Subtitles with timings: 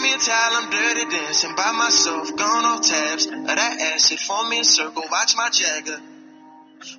[0.00, 4.18] Me a towel, I'm dirty dancing by myself, gone off tabs of that acid.
[4.18, 6.00] Form me a circle, watch my jagger.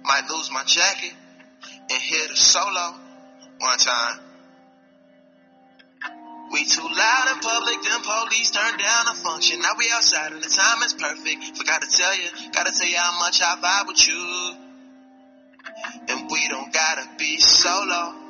[0.04, 1.14] Might lose my jacket
[1.90, 2.94] and hit a solo
[3.58, 4.20] one time.
[6.52, 9.62] We too loud in public, them police turn down the function.
[9.62, 11.58] Now we outside and the time is perfect.
[11.58, 14.56] Forgot to tell you, gotta tell you how much I vibe with you.
[16.08, 18.21] And we don't gotta be solo.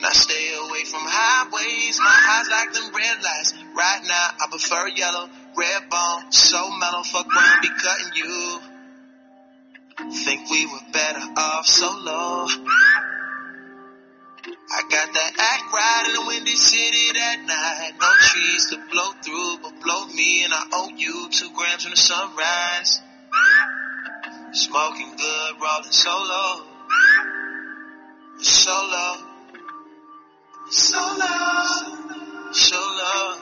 [0.00, 3.54] Now stay away from highways, my eyes like them red lights.
[3.74, 8.60] Right now I prefer yellow, red bone, so mellow, fuck around, be cutting you.
[10.12, 12.46] Think we were better off solo.
[14.68, 17.92] I got that act right in the windy city that night.
[18.00, 21.92] No trees to blow through, but blow me, and I owe you two grams from
[21.92, 23.00] the sunrise.
[24.52, 26.66] Smoking good, rolling solo.
[28.40, 29.25] Solo.
[30.68, 33.40] So love, so love,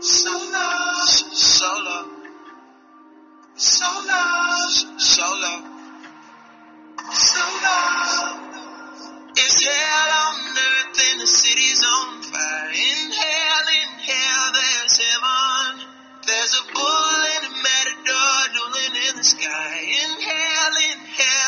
[0.00, 2.10] so love, so love,
[3.56, 5.64] so love, so love,
[7.14, 8.44] so love.
[9.36, 12.68] It's hell on earth and the city's on fire.
[12.68, 15.80] In hell, in hell, there's heaven.
[16.26, 19.80] There's a bull and a matador dueling in the sky.
[19.80, 21.43] In hell, in hell.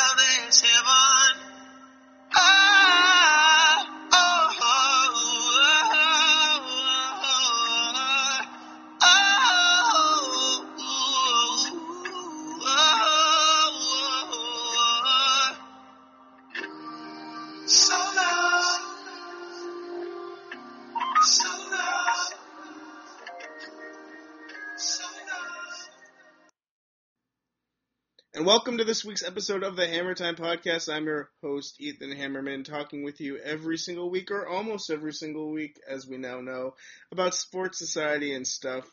[28.46, 30.88] Welcome to this week's episode of the Hammer Time Podcast.
[30.88, 35.50] I'm your host, Ethan Hammerman, talking with you every single week, or almost every single
[35.50, 36.74] week, as we now know,
[37.10, 38.88] about sports society and stuff.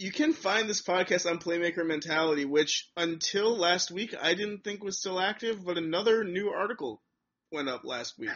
[0.00, 4.82] You can find this podcast on Playmaker Mentality, which until last week I didn't think
[4.82, 7.00] was still active, but another new article
[7.52, 8.30] went up last week.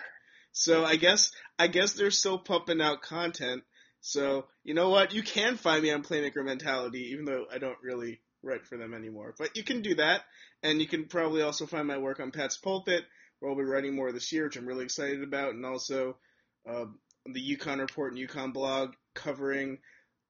[0.52, 3.64] So I guess I guess they're still pumping out content.
[4.02, 5.14] So you know what?
[5.14, 8.94] You can find me on Playmaker Mentality, even though I don't really write for them
[8.94, 9.34] anymore.
[9.38, 10.22] But you can do that,
[10.62, 13.04] and you can probably also find my work on Pat's Pulpit,
[13.38, 16.16] where I'll be writing more this year, which I'm really excited about, and also
[16.68, 16.86] uh,
[17.26, 19.78] the UConn Report and UConn blog covering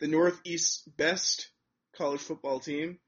[0.00, 1.50] the Northeast best
[1.96, 2.98] college football team.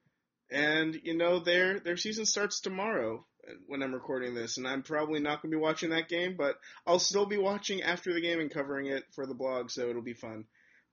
[0.50, 3.24] And you know their their season starts tomorrow
[3.66, 6.56] when I'm recording this, and I'm probably not going to be watching that game, but
[6.86, 10.02] I'll still be watching after the game and covering it for the blog, so it'll
[10.02, 10.44] be fun.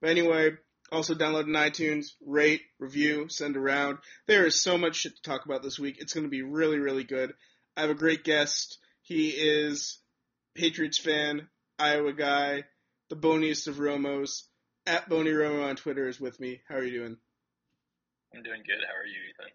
[0.01, 0.51] But anyway,
[0.91, 3.99] also download in iTunes, rate, review, send around.
[4.27, 5.97] There is so much shit to talk about this week.
[5.99, 7.33] It's going to be really, really good.
[7.75, 8.77] I have a great guest.
[9.01, 9.99] He is
[10.55, 12.63] Patriots fan, Iowa guy,
[13.09, 14.43] the boniest of Romos.
[14.85, 16.61] At Bony Romo on Twitter is with me.
[16.67, 17.17] How are you doing?
[18.33, 18.83] I'm doing good.
[18.87, 19.51] How are you, Ethan?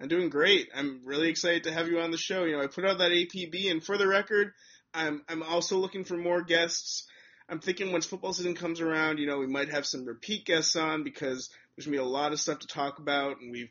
[0.00, 0.68] I'm doing great.
[0.74, 2.44] I'm really excited to have you on the show.
[2.44, 4.52] You know, I put out that APB, and for the record,
[4.94, 7.06] I'm I'm also looking for more guests.
[7.48, 10.76] I'm thinking once football season comes around, you know, we might have some repeat guests
[10.76, 13.70] on because there's gonna be a lot of stuff to talk about, and we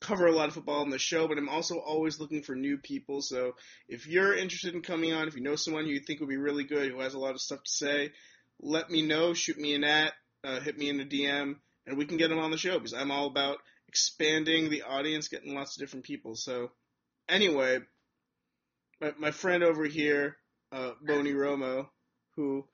[0.00, 1.26] cover a lot of football on the show.
[1.26, 3.20] But I'm also always looking for new people.
[3.20, 3.54] So
[3.88, 6.36] if you're interested in coming on, if you know someone who you think would be
[6.36, 8.12] really good, who has a lot of stuff to say,
[8.60, 9.34] let me know.
[9.34, 10.12] Shoot me an at,
[10.44, 12.94] uh, hit me in a DM, and we can get them on the show because
[12.94, 13.58] I'm all about
[13.88, 16.36] expanding the audience, getting lots of different people.
[16.36, 16.70] So,
[17.28, 17.80] anyway,
[19.00, 20.36] my, my friend over here,
[20.70, 21.88] uh, Bony Romo,
[22.36, 22.64] who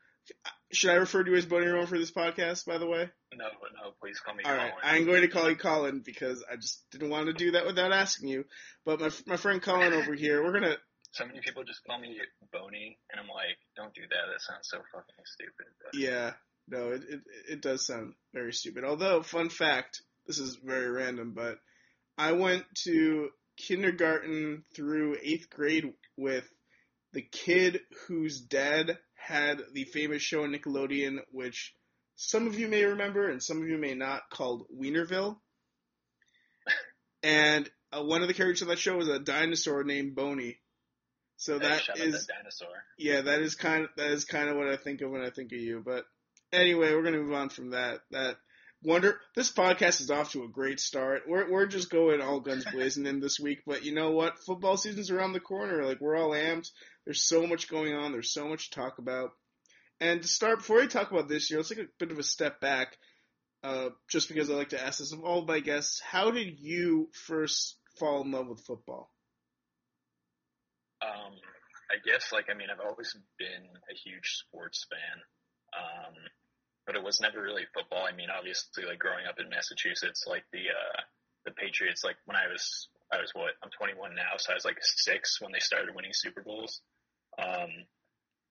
[0.72, 2.66] should I refer to you as Bony Romo for this podcast?
[2.66, 4.66] By the way, No, no, please call me all Colin.
[4.66, 7.66] right, I'm going to call you Colin because I just didn't want to do that
[7.66, 8.44] without asking you.
[8.84, 10.76] But my my friend Colin over here, we're gonna
[11.12, 12.18] So many people just call me
[12.52, 14.32] Boney, and I'm like, don't do that.
[14.32, 15.66] That sounds so fucking stupid.
[15.82, 16.32] But Yeah,
[16.68, 18.84] no, it, it it does sound very stupid.
[18.84, 21.58] Although, fun fact, this is very random, but
[22.18, 26.48] I went to kindergarten through eighth grade with
[27.12, 31.74] the kid whose dad had the famous show on Nickelodeon, which
[32.16, 35.36] some of you may remember and some of you may not, called Weinerville.
[37.22, 40.58] And uh, one of the characters on that show was a dinosaur named Boney.
[41.36, 42.68] So that is that dinosaur.
[42.96, 45.30] yeah, that is kind of that is kind of what I think of when I
[45.30, 45.82] think of you.
[45.84, 46.04] But
[46.52, 48.00] anyway, we're gonna move on from that.
[48.10, 48.36] That
[48.82, 51.22] wonder this podcast is off to a great start.
[51.28, 54.38] We're we're just going all guns blazing in this week, but you know what?
[54.38, 55.84] Football season's around the corner.
[55.84, 56.70] Like we're all amped.
[57.08, 58.12] There's so much going on.
[58.12, 59.30] There's so much to talk about.
[59.98, 62.22] And to start, before we talk about this year, let's take a bit of a
[62.22, 62.98] step back.
[63.64, 67.08] Uh, just because I like to ask this of all my guests, how did you
[67.26, 69.10] first fall in love with football?
[71.00, 71.32] Um,
[71.90, 75.22] I guess like I mean I've always been a huge sports fan.
[75.72, 76.14] Um,
[76.84, 78.04] but it was never really football.
[78.04, 81.00] I mean, obviously, like growing up in Massachusetts, like the uh,
[81.46, 84.66] the Patriots, like when I was I was what I'm 21 now, so I was
[84.66, 86.82] like six when they started winning Super Bowls.
[87.38, 87.70] Um,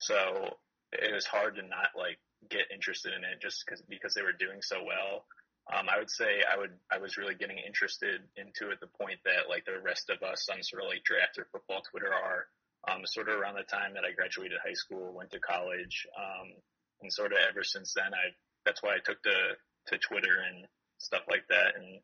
[0.00, 0.56] so
[0.92, 2.18] it was hard to not like
[2.50, 5.26] get interested in it just because because they were doing so well.
[5.68, 9.20] Um, I would say I would I was really getting interested into it the point
[9.24, 12.46] that like the rest of us on sort of like draft or football Twitter are.
[12.88, 16.54] Um, sort of around the time that I graduated high school, went to college, um,
[17.02, 18.32] and sort of ever since then, I
[18.64, 19.58] that's why I took to
[19.88, 20.64] to Twitter and
[20.96, 22.00] stuff like that, and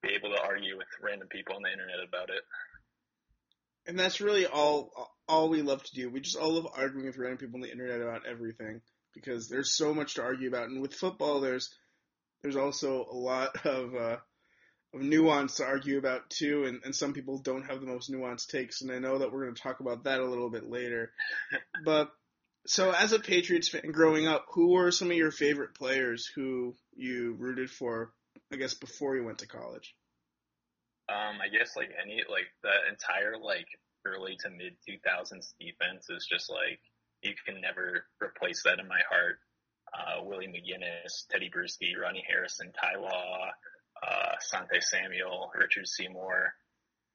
[0.00, 2.42] be able to argue with random people on the internet about it.
[3.86, 6.10] And that's really all all we love to do.
[6.10, 8.82] We just all love arguing with random people on the internet about everything
[9.14, 10.68] because there's so much to argue about.
[10.68, 11.74] And with football, there's
[12.42, 14.16] there's also a lot of uh,
[14.94, 18.48] of nuance to argue about too, and, and some people don't have the most nuanced
[18.48, 21.12] takes, and I know that we're going to talk about that a little bit later.
[21.82, 22.10] but
[22.66, 26.74] so, as a Patriots fan growing up, who were some of your favorite players who
[26.94, 28.12] you rooted for?
[28.52, 29.94] I guess before you went to college.
[31.08, 33.66] Um, I guess like any like the entire like
[34.04, 36.80] early to mid 2000s defense is just like
[37.22, 39.38] you can never replace that in my heart
[39.92, 43.50] uh, Willie McGinest, Teddy Bruschi, Rodney Harrison, Ty Law,
[44.02, 46.54] uh, Asante Samuel, Richard Seymour,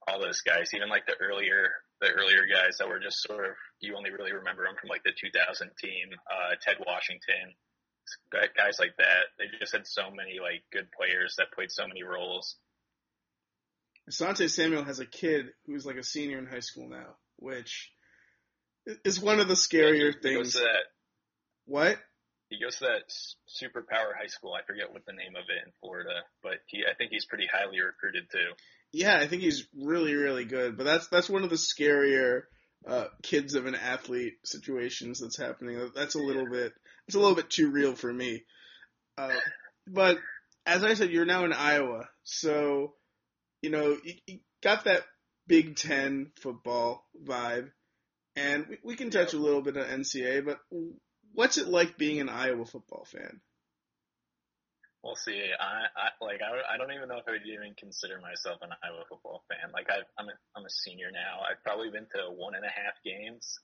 [0.07, 1.69] all those guys, even like the earlier
[1.99, 5.01] the earlier guys that were just sort of you only really remember them from like
[5.03, 7.57] the 2000 team, uh, Ted Washington,
[8.31, 9.33] guys like that.
[9.37, 12.55] They just had so many like good players that played so many roles.
[14.09, 17.91] Asante Samuel has a kid who's like a senior in high school now, which
[19.03, 20.53] is one of the scarier he, things.
[20.53, 20.83] He that,
[21.65, 21.97] what?
[22.49, 23.11] he goes to that
[23.47, 24.53] superpower high school.
[24.53, 27.47] I forget what the name of it in Florida, but he I think he's pretty
[27.51, 28.53] highly recruited too.
[28.93, 30.77] Yeah, I think he's really really good.
[30.77, 32.43] But that's that's one of the scarier
[32.87, 35.91] uh, kids of an athlete situations that's happening.
[35.93, 36.73] That's a little bit
[37.07, 38.43] it's a little bit too real for me.
[39.17, 39.33] Uh,
[39.87, 40.17] but
[40.65, 42.93] as I said, you're now in Iowa, so
[43.61, 45.03] you know you, you got that
[45.47, 47.71] Big Ten football vibe,
[48.35, 50.45] and we, we can touch a little bit on NCAA.
[50.45, 50.59] But
[51.33, 53.41] what's it like being an Iowa football fan?
[55.03, 55.39] We'll see.
[55.59, 58.75] I, I like I, I don't even know if I would even consider myself an
[58.83, 59.71] Iowa football fan.
[59.71, 61.45] Like I, I'm a, I'm a senior now.
[61.47, 63.59] I've probably been to one and a half games.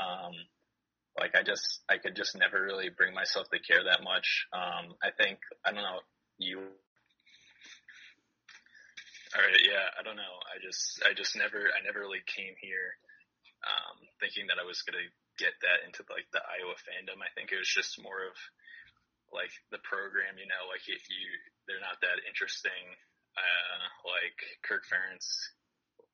[0.00, 0.32] Um,
[1.18, 4.46] like I just I could just never really bring myself to care that much.
[4.52, 6.00] Um, I think I don't know
[6.38, 6.62] you.
[9.36, 10.36] All right, yeah, I don't know.
[10.48, 12.96] I just I just never I never really came here
[13.60, 15.04] um, thinking that I was gonna
[15.36, 17.20] get that into like the Iowa fandom.
[17.20, 18.36] I think it was just more of
[19.28, 21.28] like the program, you know, like you, you
[21.68, 22.96] they're not that interesting.
[23.36, 25.28] Uh, like Kirk Ferentz,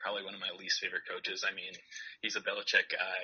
[0.02, 1.46] probably one of my least favorite coaches.
[1.46, 1.72] I mean,
[2.20, 3.22] he's a Belichick guy.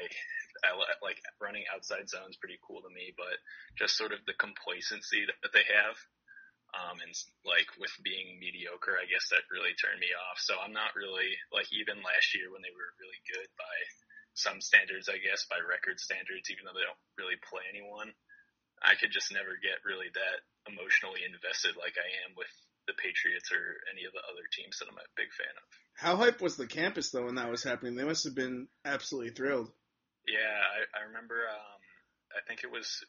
[0.63, 3.43] I like running outside zones pretty cool to me, but
[3.77, 5.99] just sort of the complacency that, that they have.
[6.70, 7.11] Um, and
[7.43, 10.38] like with being mediocre, I guess that really turned me off.
[10.38, 13.76] So I'm not really like even last year when they were really good by
[14.38, 18.14] some standards, I guess, by record standards, even though they don't really play anyone.
[18.81, 20.38] I could just never get really that
[20.70, 22.50] emotionally invested like I am with
[22.88, 25.67] the Patriots or any of the other teams that I'm a big fan of.
[25.94, 27.94] How hype was the campus though when that was happening?
[27.94, 29.69] They must have been absolutely thrilled.
[30.26, 31.44] Yeah, I, I remember.
[31.44, 31.81] Um,
[32.32, 33.05] I think it was.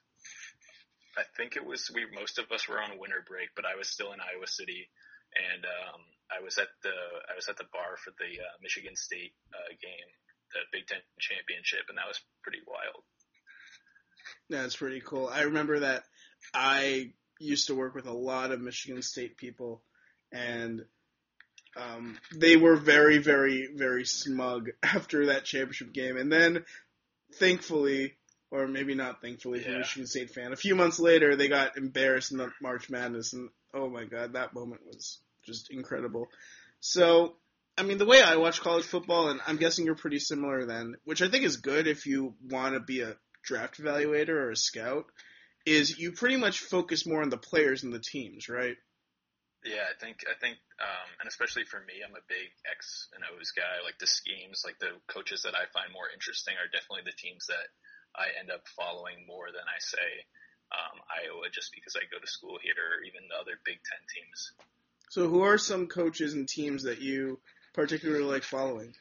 [1.18, 2.06] I think it was we.
[2.14, 4.88] Most of us were on winter break, but I was still in Iowa City,
[5.36, 6.02] and um,
[6.32, 6.96] I was at the
[7.30, 10.10] I was at the bar for the uh, Michigan State uh, game,
[10.54, 13.04] the Big Ten championship, and that was pretty wild.
[14.50, 15.28] That's pretty cool.
[15.28, 16.04] I remember that
[16.54, 19.84] I used to work with a lot of Michigan State people,
[20.32, 20.86] and
[21.76, 26.18] um, they were very, very, very smug after that championship game.
[26.18, 26.66] And then,
[27.36, 28.16] thankfully,
[28.52, 29.78] or maybe not thankfully for Yeah.
[29.80, 33.50] Michigan State fan, a few months later they got embarrassed in the March Madness, and
[33.74, 36.30] oh my god, that moment was just incredible.
[36.82, 37.36] So,
[37.78, 40.96] I mean, the way I watch college football, and I'm guessing you're pretty similar then,
[41.06, 44.56] which I think is good if you want to be a draft evaluator or a
[44.56, 45.06] scout,
[45.66, 48.78] is you pretty much focus more on the players and the teams, right?
[49.64, 53.22] Yeah, I think I think, um, and especially for me, I'm a big X and
[53.30, 53.86] O's guy.
[53.86, 57.46] Like the schemes, like the coaches that I find more interesting are definitely the teams
[57.46, 57.70] that
[58.16, 60.10] I end up following more than I say
[60.72, 64.02] um, Iowa, just because I go to school here, or even the other Big Ten
[64.08, 64.52] teams.
[65.10, 67.40] So, who are some coaches and teams that you
[67.74, 68.96] particularly like following?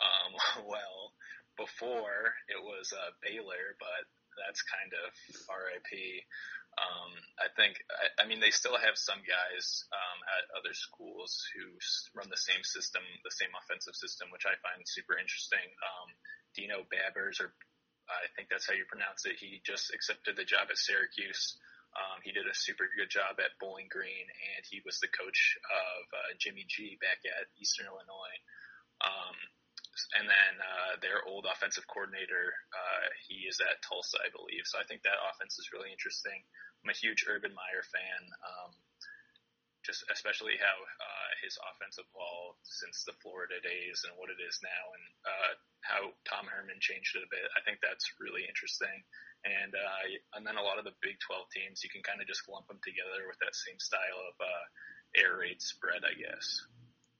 [0.00, 1.12] Um, well,
[1.56, 4.08] before it was uh, Baylor, but
[4.40, 5.12] that's kind of
[5.46, 6.24] RIP.
[6.74, 11.38] Um, I think, I, I mean, they still have some guys um, at other schools
[11.54, 11.70] who
[12.18, 15.62] run the same system, the same offensive system, which I find super interesting.
[15.62, 16.08] Um,
[16.58, 17.54] Dino Babers, or
[18.08, 19.40] I think that's how you pronounce it.
[19.40, 21.56] He just accepted the job at Syracuse.
[21.94, 25.56] Um, he did a super good job at Bowling Green, and he was the coach
[25.62, 28.38] of uh, Jimmy G back at Eastern Illinois.
[28.98, 29.36] Um,
[30.18, 34.66] and then uh, their old offensive coordinator, uh, he is at Tulsa, I believe.
[34.66, 36.42] So I think that offense is really interesting.
[36.82, 38.22] I'm a huge Urban Meyer fan.
[38.42, 38.70] Um,
[39.84, 44.58] just especially how uh, his offense evolved since the Florida days and what it is
[44.64, 45.52] now, and uh,
[45.84, 47.44] how Tom Herman changed it a bit.
[47.52, 49.04] I think that's really interesting.
[49.44, 50.04] And uh,
[50.40, 52.64] and then a lot of the Big 12 teams, you can kind of just lump
[52.66, 54.64] them together with that same style of uh,
[55.20, 56.64] air raid spread, I guess.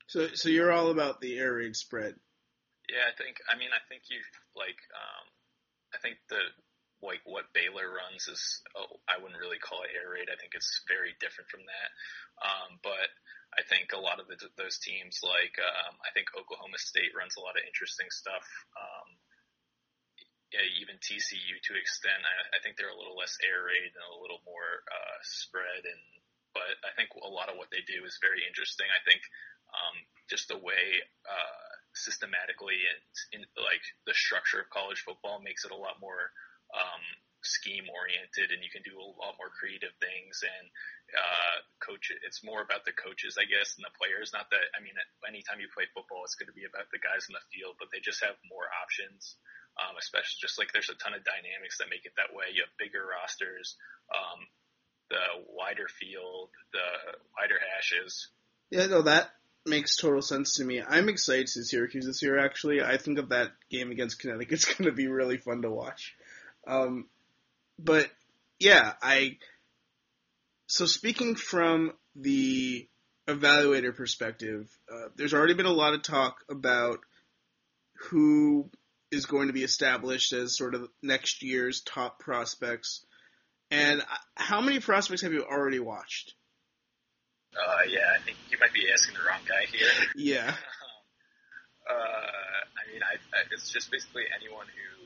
[0.09, 2.16] So so you're all about the air raid spread.
[2.88, 3.40] Yeah, I think.
[3.44, 4.21] I mean, I think you
[4.56, 4.80] like.
[4.97, 5.25] Um,
[5.92, 6.40] I think the
[7.04, 8.42] like what Baylor runs is
[8.75, 10.32] oh, I wouldn't really call it air raid.
[10.32, 11.90] I think it's very different from that.
[12.40, 13.08] Um, but
[13.54, 17.37] I think a lot of the, those teams, like um, I think Oklahoma State runs
[17.38, 18.44] a lot of interesting stuff.
[18.75, 19.08] Um,
[20.50, 22.23] yeah, even TCU to extent.
[22.25, 25.87] I, I think they're a little less air raid and a little more uh, spread.
[25.87, 26.02] And
[26.56, 28.87] but I think a lot of what they do is very interesting.
[28.90, 29.23] I think
[29.70, 29.96] um,
[30.26, 31.04] just the way.
[31.28, 33.00] Uh, systematically and
[33.38, 36.34] in like the structure of college football makes it a lot more
[36.74, 37.02] um,
[37.44, 40.66] scheme oriented and you can do a lot more creative things and
[41.12, 44.80] uh, coach it's more about the coaches I guess and the players not that I
[44.80, 44.96] mean
[45.28, 47.92] anytime you play football it's going to be about the guys in the field but
[47.92, 49.36] they just have more options
[49.76, 52.48] um, especially just like there's a ton of dynamics that make it that way.
[52.56, 53.76] You have bigger rosters
[54.08, 54.40] um,
[55.12, 56.88] the wider field the
[57.36, 58.32] wider hashes.
[58.72, 59.36] Yeah no that
[59.68, 60.80] makes total sense to me.
[60.80, 62.80] I'm excited to see Syracuse this year actually.
[62.80, 66.16] I think of that game against Connecticut's going to be really fun to watch
[66.66, 67.06] um,
[67.78, 68.11] but
[68.59, 69.37] yeah, I.
[70.66, 72.88] So speaking from the
[73.28, 77.00] evaluator perspective, uh, there's already been a lot of talk about
[78.11, 78.71] who
[79.11, 83.04] is going to be established as sort of next year's top prospects.
[83.71, 84.04] And uh,
[84.35, 86.35] how many prospects have you already watched?
[87.54, 89.88] Uh, yeah, I think you might be asking the wrong guy here.
[90.16, 90.49] Yeah.
[91.90, 95.03] uh, I mean, I, I, it's just basically anyone who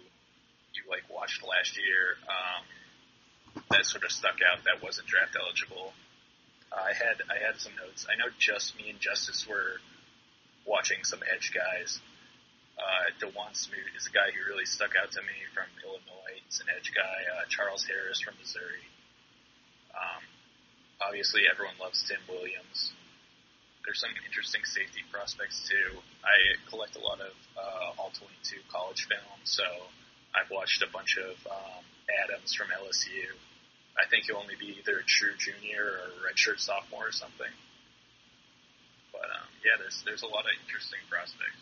[0.88, 2.62] like watched last year um,
[3.70, 5.92] that sort of stuck out that wasn't draft eligible.
[6.70, 8.06] I had I had some notes.
[8.06, 9.80] I know just me and Justice were
[10.66, 11.98] watching some edge guys.
[12.78, 16.38] Uh, Dawuane Smoot is a guy who really stuck out to me from Illinois.
[16.46, 17.18] He's an edge guy.
[17.34, 18.86] Uh, Charles Harris from Missouri.
[19.90, 20.22] Um,
[21.02, 22.94] obviously, everyone loves Tim Williams.
[23.82, 25.98] There's some interesting safety prospects too.
[26.22, 29.64] I collect a lot of uh, all 22 college film, so
[30.38, 31.82] I've watched a bunch of um,
[32.24, 33.26] Adams from LSU.
[33.98, 37.50] I think he'll only be either a true junior or a redshirt sophomore or something.
[39.12, 41.58] But um, yeah, there's there's a lot of interesting prospects.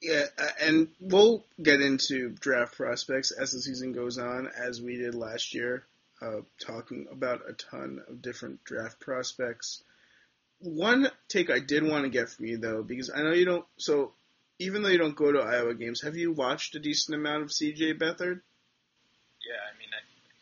[0.00, 0.26] Yeah,
[0.60, 5.54] and we'll get into draft prospects as the season goes on, as we did last
[5.54, 5.84] year,
[6.22, 9.82] uh, talking about a ton of different draft prospects.
[10.60, 13.66] One take I did want to get from you though, because I know you don't.
[13.76, 14.12] So
[14.58, 17.52] even though you don't go to Iowa games, have you watched a decent amount of
[17.52, 17.94] C.J.
[17.94, 18.42] Beathard?
[19.46, 19.90] Yeah, I mean,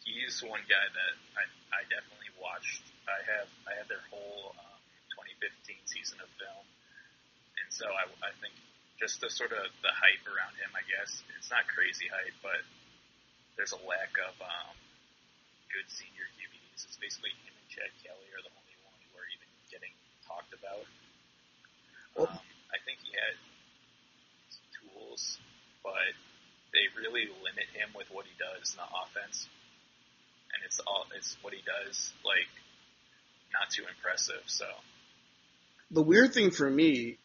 [0.04, 1.44] he's one guy that I,
[1.76, 2.82] I definitely watched.
[3.06, 4.80] I have I had their whole um,
[5.14, 6.64] 2015 season of film,
[7.60, 8.56] and so I, I think
[8.96, 10.72] just the sort of the hype around him.
[10.72, 12.64] I guess it's not crazy hype, but
[13.54, 14.74] there's a lack of um,
[15.70, 16.88] good senior QBs.
[16.88, 19.92] It's basically him and Chad Kelly are the only one who are even getting
[20.24, 20.88] talked about.
[22.16, 22.40] Um,
[22.72, 23.36] I think he had
[25.86, 26.12] but
[26.72, 29.48] they really limit him with what he does in the offense,
[30.52, 32.50] and it's all it's what he does like
[33.52, 34.42] not too impressive.
[34.46, 34.66] So
[35.90, 37.16] the weird thing for me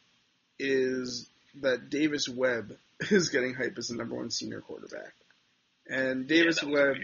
[0.60, 1.28] is
[1.62, 2.78] that Davis Webb
[3.10, 5.14] is getting hype as the number one senior quarterback,
[5.90, 6.98] and Davis yeah, Webb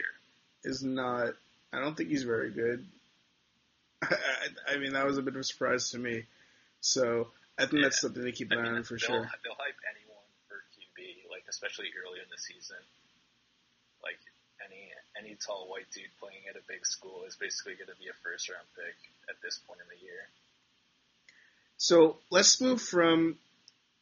[0.64, 1.34] is not.
[1.74, 2.86] I don't think he's very good.
[4.02, 4.16] I,
[4.74, 6.24] I, mean, that was a bit of a surprise to me.
[6.80, 7.82] So I think yeah.
[7.84, 9.20] that's something to keep an eye on for they'll, sure.
[9.20, 10.07] They'll hype anyone
[11.50, 12.82] especially early in the season.
[14.04, 14.20] Like
[14.66, 18.10] any any tall white dude playing at a big school is basically going to be
[18.10, 18.96] a first round pick
[19.30, 20.27] at this point in the year.
[21.77, 23.38] So let's move from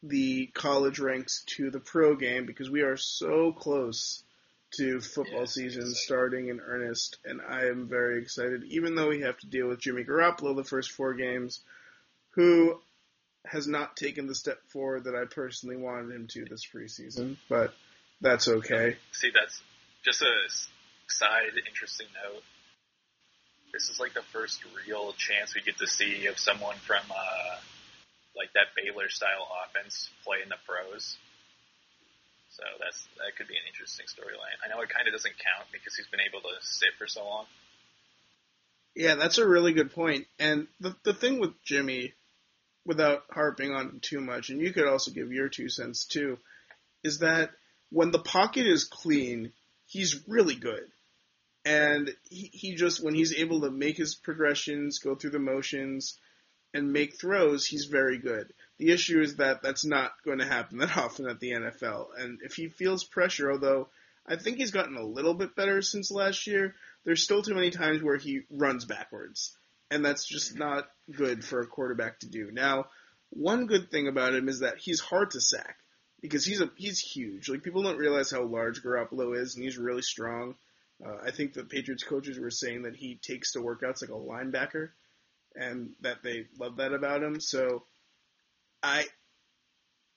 [0.04, 4.24] the college ranks to the pro game because we are so close
[4.78, 8.64] to football yes, season starting in earnest, and I am very excited.
[8.66, 11.62] Even though we have to deal with Jimmy Garoppolo the first four games,
[12.32, 12.80] who
[13.48, 17.74] has not taken the step forward that I personally wanted him to this preseason, but
[18.22, 18.98] that's okay.
[19.12, 19.62] See, that's
[20.04, 20.34] just a
[21.08, 22.44] side interesting note.
[23.74, 27.58] This is like the first real chance we get to see of someone from uh,
[28.36, 31.18] like that Baylor style offense play in the pros.
[32.52, 34.56] So that's that could be an interesting storyline.
[34.64, 37.26] I know it kind of doesn't count because he's been able to sit for so
[37.26, 37.46] long.
[38.96, 40.28] Yeah, that's a really good point.
[40.40, 42.14] And the the thing with Jimmy,
[42.86, 46.38] without harping on him too much, and you could also give your two cents too,
[47.04, 47.52] is that
[47.90, 49.52] when the pocket is clean,
[49.88, 50.84] he's really good.
[51.64, 56.18] And he, he just when he's able to make his progressions, go through the motions,
[56.76, 58.54] and make throws, he's very good.
[58.78, 62.08] The issue is that that's not going to happen that often at the NFL.
[62.20, 63.88] And if he feels pressure, although
[64.28, 66.76] I think he's gotten a little bit better since last year,
[67.06, 69.56] there's still too many times where he runs backwards.
[69.92, 72.50] And that's just not good for a quarterback to do.
[72.52, 72.86] Now,
[73.30, 75.78] one good thing about him is that he's hard to sack
[76.22, 77.50] because he's a he's huge.
[77.50, 80.56] Like people don't realize how large Garoppolo is, and he's really strong.
[81.06, 84.14] Uh, I think the Patriots coaches were saying that he takes to workouts like a
[84.14, 84.90] linebacker,
[85.56, 87.40] and that they love that about him.
[87.40, 87.84] So
[88.82, 89.06] I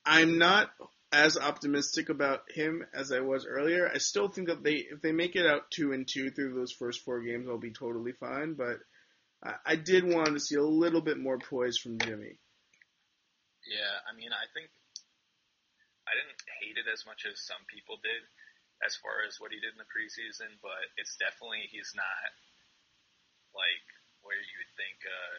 [0.05, 0.71] I'm not
[1.13, 3.91] as optimistic about him as I was earlier.
[3.93, 6.73] I still think that they if they make it out two and two through those
[6.73, 8.55] first four games, I'll be totally fine.
[8.55, 8.79] But
[9.43, 12.39] I, I did want to see a little bit more poise from Jimmy.
[13.67, 14.73] Yeah, I mean, I think
[16.09, 18.23] I didn't hate it as much as some people did,
[18.81, 20.57] as far as what he did in the preseason.
[20.65, 22.31] But it's definitely he's not
[23.53, 23.87] like
[24.25, 24.99] where you would think.
[25.05, 25.37] Uh,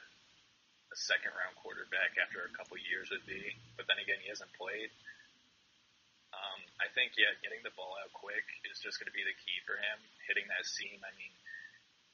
[0.90, 3.54] a second round quarterback after a couple years would be.
[3.78, 4.90] But then again, he hasn't played.
[6.34, 9.38] Um, I think, yeah, getting the ball out quick is just going to be the
[9.42, 9.98] key for him.
[10.30, 11.34] Hitting that seam, I mean,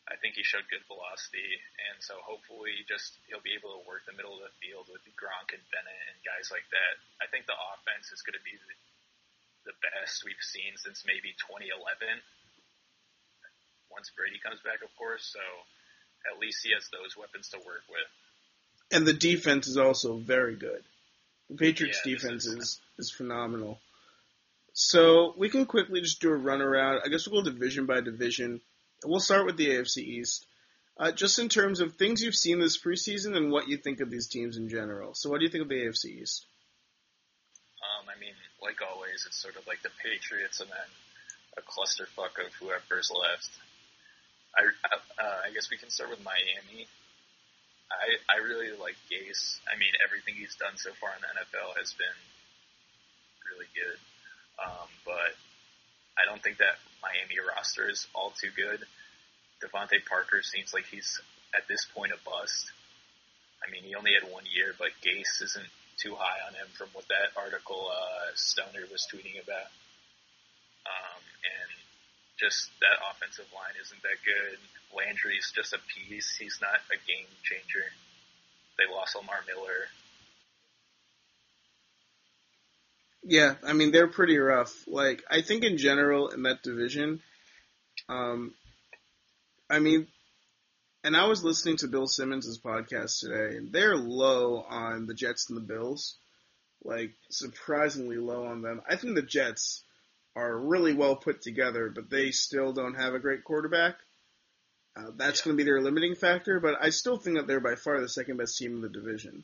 [0.05, 1.49] I think he showed good velocity,
[1.89, 5.01] and so hopefully, just he'll be able to work the middle of the field with
[5.17, 6.93] Gronk and Bennett and guys like that.
[7.17, 11.33] I think the offense is going to be the, the best we've seen since maybe
[11.49, 11.73] 2011.
[13.89, 15.41] Once Brady comes back, of course, so
[16.29, 18.09] at least he has those weapons to work with
[18.91, 20.83] and the defense is also very good.
[21.49, 23.79] The Patriots yeah, defense is, is phenomenal.
[24.73, 27.01] So we can quickly just do a run around.
[27.05, 28.61] I guess we'll go division by division.
[29.03, 30.45] We'll start with the AFC East.
[30.97, 34.09] Uh, just in terms of things you've seen this preseason and what you think of
[34.09, 35.13] these teams in general.
[35.13, 36.45] So what do you think of the AFC East?
[37.83, 40.89] Um, I mean, like always, it's sort of like the Patriots and then
[41.57, 43.49] a clusterfuck of whoever's left.
[44.55, 46.87] I, uh, I guess we can start with Miami.
[47.91, 49.59] I I really like Gase.
[49.67, 52.17] I mean, everything he's done so far in the NFL has been
[53.51, 53.99] really good.
[54.57, 55.35] Um, but
[56.15, 58.83] I don't think that Miami roster is all too good.
[59.63, 61.19] DeVante Parker seems like he's
[61.55, 62.71] at this point a bust.
[63.63, 66.91] I mean, he only had one year, but Gase isn't too high on him from
[66.93, 69.71] what that article uh, Stoner was tweeting about.
[70.85, 71.71] Um, and
[72.37, 74.59] just that offensive line isn't that good.
[74.91, 76.35] Landry's just a piece.
[76.35, 77.87] He's not a game changer.
[78.77, 79.87] They lost Lamar Miller.
[83.27, 84.71] Yeah, I mean they're pretty rough.
[84.87, 87.21] Like I think in general in that division,
[88.07, 88.53] um,
[89.67, 90.07] I mean,
[91.03, 95.49] and I was listening to Bill Simmons' podcast today, and they're low on the Jets
[95.49, 96.17] and the Bills,
[96.83, 98.81] like surprisingly low on them.
[98.87, 99.83] I think the Jets
[100.35, 103.95] are really well put together, but they still don't have a great quarterback.
[104.95, 105.45] Uh, that's yeah.
[105.45, 108.07] going to be their limiting factor, but I still think that they're by far the
[108.09, 109.43] second best team in the division.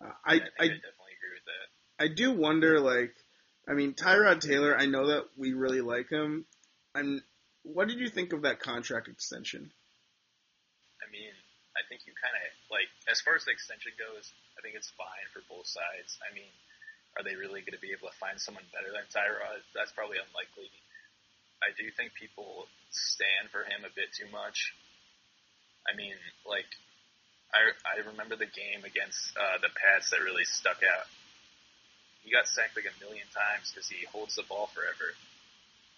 [0.00, 1.93] Uh, I, I, I, definitely agree with that.
[2.04, 3.16] I do wonder, like,
[3.64, 4.76] I mean, Tyrod Taylor.
[4.76, 6.44] I know that we really like him.
[6.92, 7.24] I'm.
[7.64, 9.72] What did you think of that contract extension?
[11.00, 11.32] I mean,
[11.72, 14.28] I think you kind of like as far as the extension goes.
[14.52, 16.20] I think it's fine for both sides.
[16.20, 16.52] I mean,
[17.16, 19.64] are they really going to be able to find someone better than Tyrod?
[19.72, 20.68] That's probably unlikely.
[21.64, 24.76] I do think people stand for him a bit too much.
[25.88, 26.12] I mean,
[26.44, 26.68] like,
[27.48, 31.08] I, I remember the game against uh, the Pats that really stuck out.
[32.24, 35.12] He got sacked like a million times because he holds the ball forever.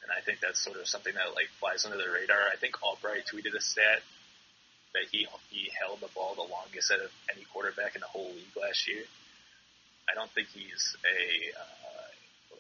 [0.03, 2.51] And I think that's sort of something that like flies under the radar.
[2.51, 4.03] I think Albright tweeted a stat
[4.95, 8.31] that he he held the ball the longest out of any quarterback in the whole
[8.35, 9.07] league last year.
[10.11, 11.19] I don't think he's a
[11.55, 12.11] uh,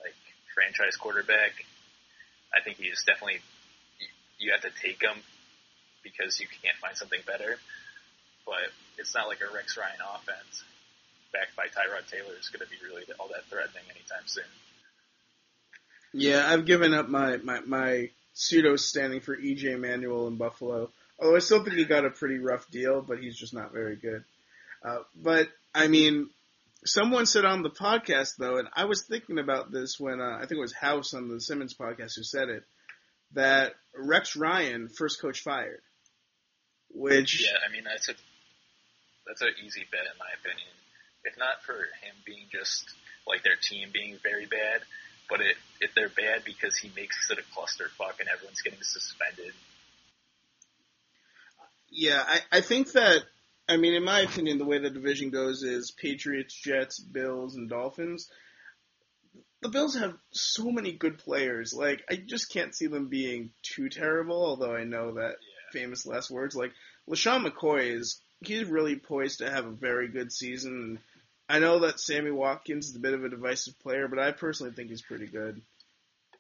[0.03, 0.19] like
[0.55, 1.55] franchise quarterback.
[2.55, 3.43] I think he's definitely
[4.39, 5.19] you have to take him
[6.03, 7.59] because you can't find something better.
[8.47, 10.63] But it's not like a Rex Ryan offense
[11.33, 14.45] backed by Tyrod Taylor is going to be really all that threatening anytime soon.
[16.13, 20.91] Yeah, I've given up my, my, my pseudo standing for EJ Manuel in Buffalo.
[21.19, 23.97] Although I still think he got a pretty rough deal, but he's just not very
[23.97, 24.25] good.
[24.85, 26.31] Uh, but I mean,
[26.85, 30.41] someone said on the podcast though, and I was thinking about this when uh, I
[30.41, 32.65] think it was House on the Simmons podcast who said it,
[33.33, 35.81] that Rex Ryan first coach fired.
[36.91, 38.15] Which yeah, I mean that's a
[39.27, 40.71] that's an easy bet in my opinion.
[41.27, 42.89] If not for him being just
[43.27, 44.83] like their team being very bad,
[45.29, 49.53] but it, if they're bad because he makes it a clusterfuck and everyone's getting suspended.
[51.91, 53.23] Yeah, I, I think that
[53.69, 57.69] I mean, in my opinion, the way the division goes is Patriots, Jets, Bills, and
[57.69, 58.31] Dolphins.
[59.63, 61.75] The Bills have so many good players.
[61.75, 65.81] Like, I just can't see them being too terrible, although I know that Yeah.
[65.81, 66.55] famous last words.
[66.55, 66.73] Like,
[67.09, 71.01] LeSean McCoy is, he's really poised to have a very good season.
[71.49, 74.73] I know that Sammy Watkins is a bit of a divisive player, but I personally
[74.73, 75.63] think he's pretty good.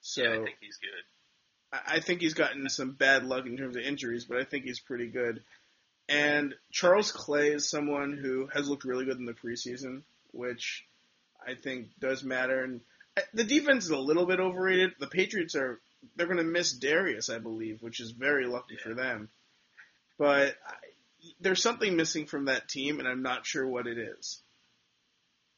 [0.00, 1.72] So, yeah, I think he's good.
[1.72, 4.64] I I think he's gotten some bad luck in terms of injuries, but I think
[4.64, 5.42] he's pretty good.
[6.08, 10.84] And Charles Clay is someone who has looked really good in the preseason, which
[11.44, 12.62] I think does matter.
[12.62, 12.80] And
[13.16, 14.92] uh, the defense is a little bit overrated.
[14.98, 15.80] The Patriots are
[16.14, 19.28] they're going to miss Dareus, I believe, which is very lucky for them.
[20.18, 20.74] But I,
[21.40, 24.40] there's something missing from that team, and I'm not sure what it is.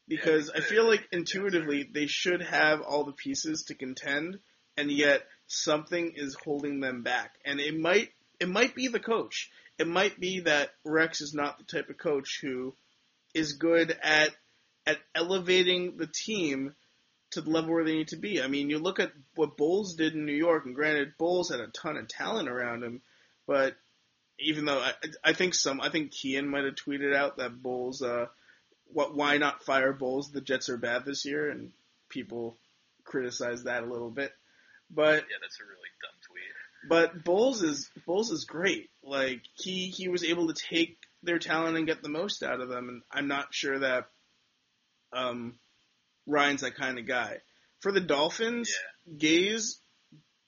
[0.09, 4.39] Because I feel like intuitively they should have all the pieces to contend,
[4.75, 7.35] and yet something is holding them back.
[7.45, 9.49] And it might it might be the coach.
[9.77, 12.73] It might be that Rex is not the type of coach who
[13.33, 14.29] is good at
[14.85, 16.73] at elevating the team
[17.31, 18.41] to the level where they need to be.
[18.41, 21.59] I mean, you look at what Bowles did in New York, and granted, Bowles had
[21.59, 23.01] a ton of talent around him,
[23.45, 23.75] but
[24.39, 24.93] even though I,
[25.23, 28.27] I think some, I think Kean might have tweeted out that Bowles, uh,
[28.91, 30.31] what, why not fire Bowles?
[30.31, 31.71] The Jets are bad this year, and
[32.09, 32.57] people
[33.03, 34.31] criticize that a little bit.
[34.89, 36.89] But Yeah, that's a really dumb tweet.
[36.89, 38.89] but Bowles is Bowles is great.
[39.03, 42.69] Like he he was able to take their talent and get the most out of
[42.69, 44.07] them, and I'm not sure that
[45.13, 45.55] um,
[46.25, 47.37] Ryan's that kind of guy.
[47.81, 48.73] For the Dolphins,
[49.17, 49.75] Gase,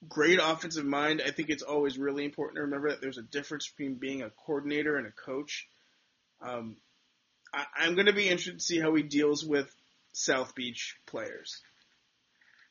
[0.07, 1.21] great offensive mind.
[1.25, 4.29] I think it's always really important to remember that there's a difference between being a
[4.29, 5.67] coordinator and a coach.
[6.41, 6.77] Um,
[7.53, 9.73] I, I'm going to be interested to see how he deals with
[10.13, 11.59] South Beach players.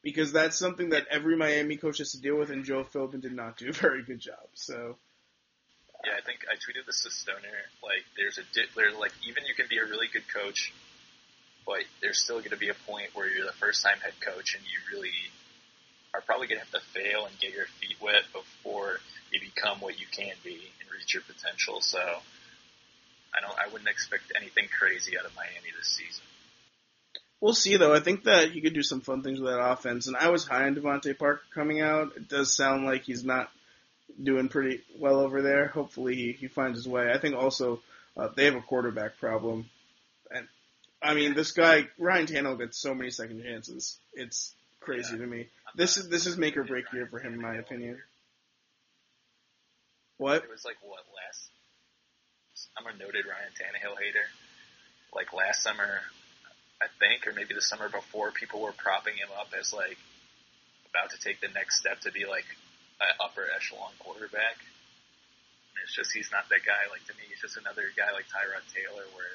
[0.03, 3.33] Because that's something that every Miami coach has to deal with, and Joe Philbin did
[3.33, 4.49] not do a very good job.
[4.55, 4.97] So,
[6.05, 7.61] Yeah, I think I tweeted this to Stoner.
[7.83, 10.73] Like, there's a di- there's like even you can be a really good coach,
[11.67, 14.55] but there's still going to be a point where you're the first time head coach
[14.55, 15.13] and you really
[16.15, 18.99] are probably going to have to fail and get your feet wet before
[19.31, 21.81] you become what you can be and reach your potential.
[21.81, 22.01] So,
[23.37, 26.25] I don't I wouldn't expect anything crazy out of Miami this season.
[27.41, 27.95] We'll see, though.
[27.95, 30.07] I think that he could do some fun things with that offense.
[30.07, 32.15] And I was high on DeVante Parker coming out.
[32.17, 33.51] It does sound like he's not
[34.23, 35.69] doing pretty well over there.
[35.69, 37.11] Hopefully, he, he finds his way.
[37.11, 37.81] I think also
[38.17, 39.71] uh, they have a quarterback problem.
[40.31, 40.47] And
[41.03, 43.97] I mean, this guy Ryan Tannehill gets so many second chances.
[44.13, 45.21] It's crazy Yeah.
[45.23, 45.41] to me.
[45.67, 47.55] I'm This not- is this is make or break Ryan year for him, in my
[47.57, 48.03] opinion.
[50.19, 50.45] What?
[50.45, 51.50] It was like what last?
[52.79, 54.27] I'm a noted Ryan Tannehill hater.
[55.15, 56.01] Like last summer,
[56.81, 59.99] I think, or maybe the summer before, people were propping him up as like
[60.89, 62.47] about to take the next step to be like
[63.01, 64.59] an upper echelon quarterback.
[64.59, 66.89] And it's just he's not that guy.
[66.91, 69.35] Like to me, he's just another guy like Tyrod Taylor, where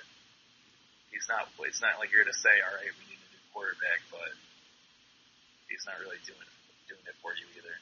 [1.12, 1.48] he's not.
[1.68, 4.32] It's not like you're gonna say, all right, we need a new quarterback, but
[5.68, 6.50] he's not really doing
[6.88, 7.76] doing it for you either.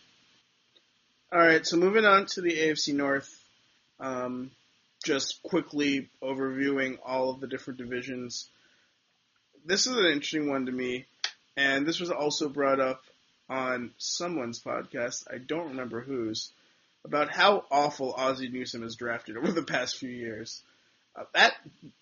[1.33, 3.31] All right, so moving on to the AFC North,
[3.99, 4.51] um,
[5.03, 8.49] just quickly overviewing all of the different divisions.
[9.65, 11.05] This is an interesting one to me,
[11.55, 13.03] and this was also brought up
[13.49, 15.27] on someone's podcast.
[15.31, 16.51] I don't remember whose
[17.05, 20.61] about how awful Ozzie Newsome has drafted over the past few years.
[21.15, 21.53] Uh, that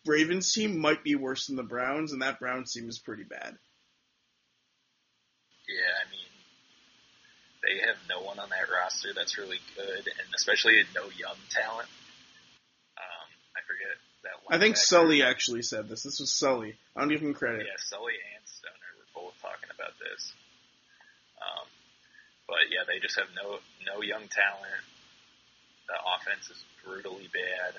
[0.06, 3.58] Ravens team might be worse than the Browns, and that Browns team is pretty bad.
[5.68, 6.32] Yeah, I mean,
[7.64, 11.90] they have no one on that roster that's really good, and especially no young talent.
[14.24, 14.56] I that.
[14.56, 14.78] I think.
[14.78, 16.04] Sully actually said this.
[16.04, 16.76] This was Sully.
[16.96, 17.66] I don't give him credit.
[17.66, 20.34] Yeah, Sully and Stoner were both talking about this.
[21.42, 21.68] Um,
[22.48, 24.84] but yeah, they just have no no young talent.
[25.88, 27.74] The offense is brutally bad.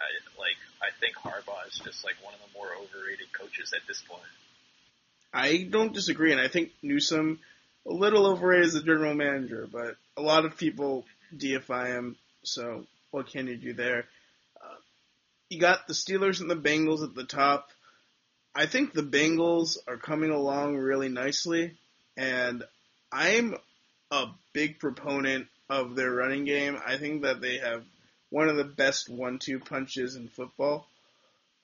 [0.00, 0.60] I like.
[0.82, 4.22] I think Harbaugh is just like one of the more overrated coaches at this point.
[5.32, 7.40] I don't disagree, and I think Newsome
[7.86, 11.04] a little overrated as a general manager, but a lot of people
[11.36, 12.16] deify him.
[12.42, 12.84] So
[13.16, 14.04] what can you do there?
[14.62, 14.76] Uh,
[15.48, 17.70] you got the Steelers and the Bengals at the top.
[18.54, 21.78] I think the Bengals are coming along really nicely,
[22.14, 22.62] and
[23.10, 23.56] I'm
[24.10, 26.78] a big proponent of their running game.
[26.86, 27.84] I think that they have
[28.28, 30.86] one of the best one-two punches in football.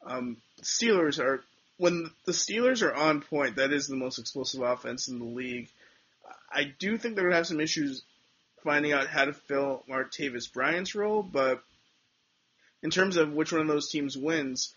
[0.06, 1.44] Um, Steelers are
[1.76, 5.68] when the Steelers are on point, that is the most explosive offense in the league.
[6.50, 8.02] I do think they're to have some issues
[8.62, 11.62] finding out how to fill Martavis Bryant's role, but
[12.82, 14.74] in terms of which one of those teams wins,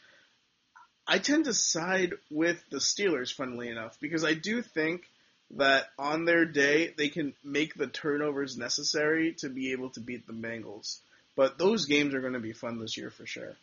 [1.07, 5.03] I tend to side with the Steelers, funnily enough, because I do think
[5.51, 10.25] that on their day they can make the turnovers necessary to be able to beat
[10.25, 10.97] the Bengals.
[11.35, 13.53] But those games are going to be fun this year for sure.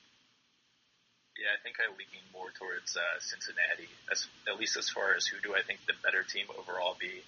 [1.41, 5.27] Yeah, I think I lean more towards uh, Cincinnati, as, at least as far as
[5.27, 7.23] who do I think the better team overall be.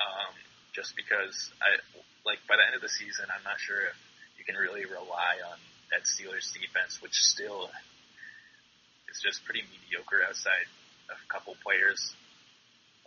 [0.00, 0.34] Um,
[0.76, 1.80] just because I
[2.28, 3.96] like by the end of the season, I'm not sure if
[4.36, 5.56] you can really rely on
[5.88, 7.72] that Steelers defense, which still
[9.08, 10.68] is just pretty mediocre outside
[11.08, 12.12] a couple players.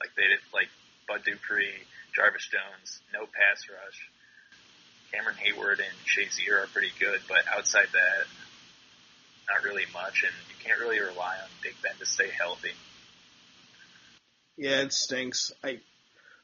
[0.01, 0.73] Like they did, like
[1.05, 1.85] Bud Dupree,
[2.17, 3.99] Jarvis Jones, no pass rush.
[5.13, 8.25] Cameron Heyward and Shazier are pretty good, but outside that,
[9.49, 12.73] not really much, and you can't really rely on Big Ben to stay healthy.
[14.55, 15.51] Yeah, it stinks.
[15.63, 15.79] I,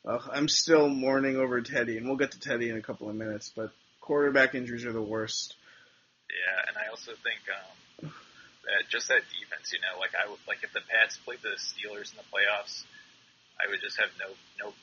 [0.05, 3.15] uh, I'm still mourning over Teddy, and we'll get to Teddy in a couple of
[3.15, 3.51] minutes.
[3.55, 5.55] But quarterback injuries are the worst.
[6.29, 8.11] Yeah, and I also think um,
[8.65, 11.57] that just that defense, you know, like I would like if the Pats played the
[11.57, 12.83] Steelers in the playoffs,
[13.59, 14.73] I would just have no no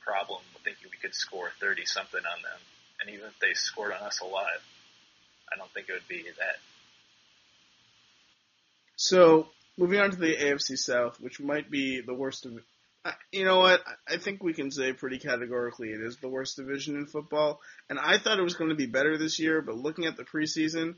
[0.00, 2.60] problem thinking we could score thirty something on them,
[3.00, 4.60] and even if they scored on us a lot,
[5.52, 6.56] I don't think it would be that.
[8.96, 12.58] So moving on to the AFC South, which might be the worst of.
[13.32, 13.82] You know what?
[14.08, 17.60] I think we can say pretty categorically it is the worst division in football.
[17.90, 20.24] And I thought it was going to be better this year, but looking at the
[20.24, 20.94] preseason,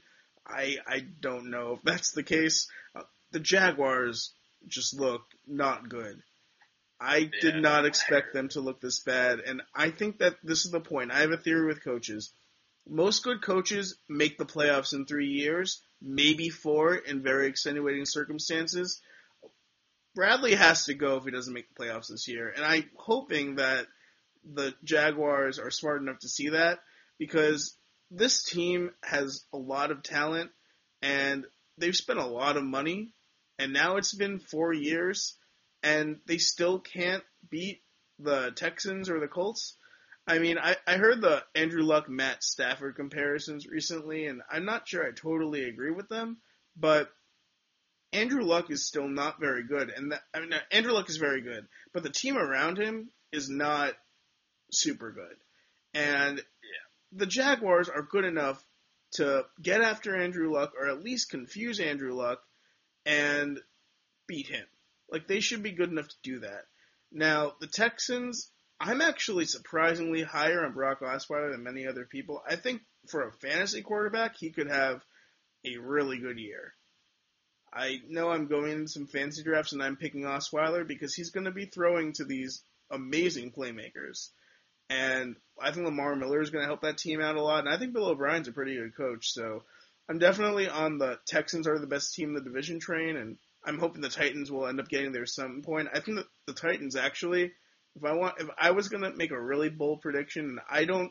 [0.46, 2.68] I I don't know if that's the case.
[2.94, 4.32] Uh, the Jaguars
[4.68, 6.22] just look not good.
[7.00, 10.64] I yeah, did not expect them to look this bad, and I think that this
[10.64, 11.12] is the point.
[11.12, 12.32] I have a theory with coaches.
[12.88, 19.00] Most good coaches make the playoffs in three years, maybe four in very extenuating circumstances.
[20.16, 23.56] Bradley has to go if he doesn't make the playoffs this year, and I'm hoping
[23.56, 23.86] that
[24.44, 26.78] the Jaguars are smart enough to see that
[27.18, 27.76] because
[28.10, 30.50] this team has a lot of talent
[31.02, 31.44] and
[31.78, 33.10] they've spent a lot of money
[33.58, 35.36] and now it's been four years
[35.82, 37.82] and they still can't beat
[38.18, 39.76] the Texans or the Colts.
[40.26, 44.88] I mean, I, I heard the Andrew Luck Matt Stafford comparisons recently, and I'm not
[44.88, 46.38] sure I totally agree with them,
[46.76, 47.10] but
[48.12, 49.90] Andrew Luck is still not very good.
[49.90, 53.48] And that, I mean, Andrew Luck is very good, but the team around him is
[53.48, 53.92] not
[54.72, 55.36] super good.
[55.94, 56.42] And
[57.12, 58.62] the Jaguars are good enough
[59.12, 62.40] to get after Andrew Luck or at least confuse Andrew Luck
[63.04, 63.58] and
[64.26, 64.66] beat him.
[65.10, 66.64] Like they should be good enough to do that.
[67.12, 72.42] Now, the Texans, I'm actually surprisingly higher on Brock Osweiler than many other people.
[72.48, 75.00] I think for a fantasy quarterback, he could have
[75.64, 76.74] a really good year.
[77.72, 81.44] I know I'm going in some fancy drafts and I'm picking Osweiler because he's going
[81.44, 84.30] to be throwing to these amazing playmakers.
[84.88, 87.64] And I think Lamar Miller is going to help that team out a lot.
[87.64, 89.32] And I think Bill O'Brien's a pretty good coach.
[89.32, 89.64] So
[90.08, 93.16] I'm definitely on the Texans are the best team in the division train.
[93.16, 95.88] And I'm hoping the Titans will end up getting there some point.
[95.92, 97.52] I think that the Titans actually,
[97.96, 100.84] if I want, if I was going to make a really bold prediction, and I
[100.84, 101.10] don't,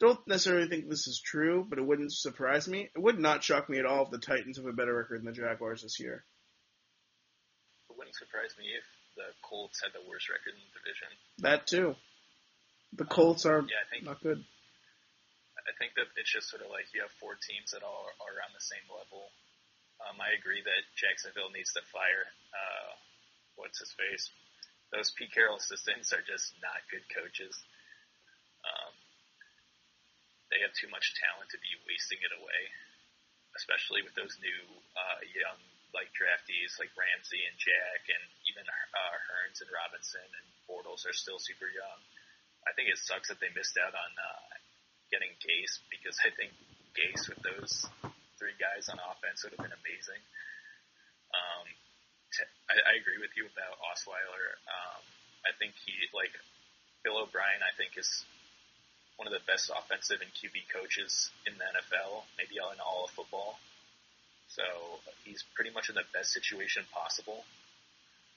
[0.00, 2.90] don't necessarily think this is true, but it wouldn't surprise me.
[2.94, 5.26] It would not shock me at all if the Titans have a better record than
[5.26, 6.24] the Jaguars this year.
[7.90, 8.84] It wouldn't surprise me if
[9.16, 11.10] the Colts had the worst record in the division.
[11.38, 11.94] That too.
[12.94, 14.42] The Colts are yeah, I think, not good.
[15.64, 18.32] I think that it's just sort of like you have four teams that all are
[18.34, 19.30] around the same level.
[20.02, 22.92] Um, I agree that Jacksonville needs to fire uh,
[23.56, 24.30] what's his face.
[24.92, 27.56] Those Pete Carroll assistants are just not good coaches.
[30.54, 32.62] They have too much talent to be wasting it away,
[33.58, 34.62] especially with those new
[34.94, 35.58] uh, young
[35.90, 41.14] like draftees like Ramsey and Jack, and even uh, Hurns and Robinson and Bortles are
[41.14, 42.00] still super young.
[42.66, 44.50] I think it sucks that they missed out on uh,
[45.10, 46.50] getting Gase because I think
[46.94, 47.86] Gase with those
[48.38, 50.22] three guys on offense would have been amazing.
[51.34, 51.66] Um,
[52.34, 54.58] t- I, I agree with you about Osweiler.
[54.66, 55.02] Um,
[55.46, 56.34] I think he like
[57.06, 57.62] Bill O'Brien.
[57.62, 58.26] I think is
[59.16, 63.10] one of the best offensive and QB coaches in the NFL, maybe in all of
[63.10, 63.58] football.
[64.48, 64.62] So
[65.24, 67.44] he's pretty much in the best situation possible.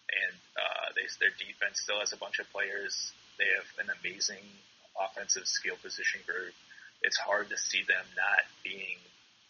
[0.07, 4.43] And uh, they, their defense still has a bunch of players they have an amazing
[4.97, 6.53] offensive skill position group.
[7.05, 8.97] It's hard to see them not being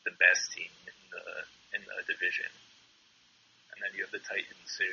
[0.04, 1.26] the best team in the
[1.72, 2.52] in the division.
[3.72, 4.92] And then you have the Titans who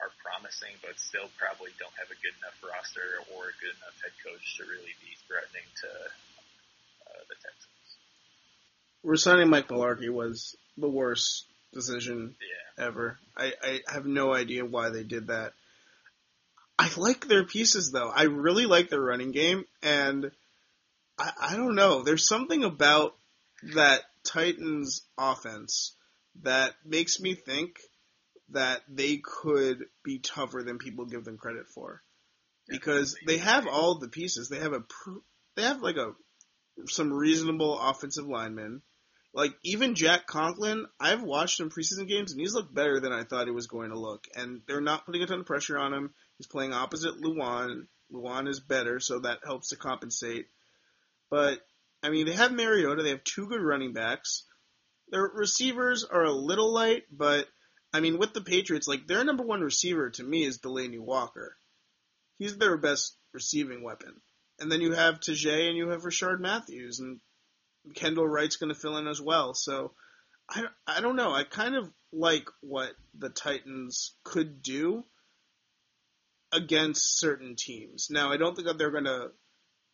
[0.00, 3.96] are promising, but still probably don't have a good enough roster or a good enough
[4.02, 7.88] head coach to really be threatening to uh, the Texans.
[9.02, 12.86] Resigning Mike Mularkey was the worst decision yeah.
[12.86, 13.18] ever.
[13.36, 15.52] I, I have no idea why they did that.
[16.78, 18.08] I like their pieces though.
[18.08, 20.30] I really like their running game, and
[21.18, 22.02] I, I don't know.
[22.02, 23.16] There's something about
[23.74, 25.94] that Titans offense
[26.42, 27.80] that makes me think
[28.50, 32.02] that they could be tougher than people give them credit for
[32.68, 34.48] because they have all the pieces.
[34.48, 34.82] They have a
[35.56, 36.12] they have like a
[36.86, 38.82] some reasonable offensive linemen.
[39.34, 43.24] Like even Jack Conklin, I've watched him preseason games and he's looked better than I
[43.24, 44.26] thought he was going to look.
[44.34, 46.14] And they're not putting a ton of pressure on him.
[46.38, 47.86] He's playing opposite Lewan.
[48.12, 50.46] Lewan is better, so that helps to compensate.
[51.30, 51.60] But
[52.02, 53.02] I mean, they have Mariota.
[53.02, 54.44] They have two good running backs.
[55.10, 57.46] Their receivers are a little light, but
[57.92, 61.56] I mean, with the Patriots, like their number one receiver to me is Delanie Walker.
[62.38, 64.14] He's their best receiving weapon.
[64.60, 67.20] And then you have Tajaé and you have Rishard Matthews and
[67.94, 69.54] Kendall Wright's going to fill in as well.
[69.54, 69.92] So
[70.48, 71.32] I, I don't know.
[71.32, 75.04] I kind of like what the Titans could do
[76.52, 78.08] against certain teams.
[78.10, 79.30] Now, I don't think that they're going to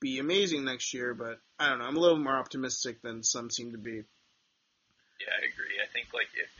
[0.00, 1.87] be amazing next year, but I don't know.
[1.87, 3.90] I'm a little more optimistic than some seem to be.
[5.20, 5.80] Yeah, I agree.
[5.83, 6.50] I think like if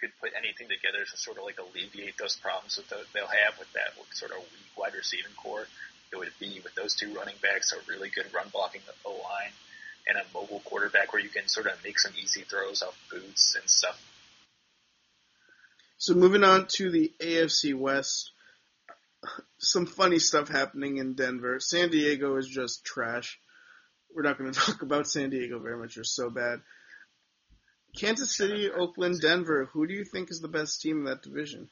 [0.00, 3.72] could put anything together to sort of like alleviate those problems that they'll have with
[3.74, 5.66] that sort of weak wide receiving core,
[6.12, 9.52] it would be with those two running backs, a really good run blocking O line,
[10.08, 13.56] and a mobile quarterback where you can sort of make some easy throws off boots
[13.60, 14.00] and stuff.
[15.98, 18.32] So moving on to the AFC West,
[19.58, 21.60] some funny stuff happening in Denver.
[21.60, 23.38] San Diego is just trash.
[24.14, 25.94] We're not going to talk about San Diego very much.
[25.94, 26.60] They're so bad.
[27.96, 29.66] Kansas City, Oakland, Denver.
[29.72, 31.68] Who do you think is the best team in that division?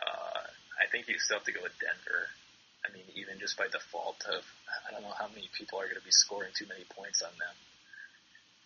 [0.00, 0.40] Uh,
[0.80, 2.26] I think you still have to go with Denver.
[2.86, 4.42] I mean, even just by default of,
[4.88, 7.30] I don't know how many people are going to be scoring too many points on
[7.38, 7.54] them.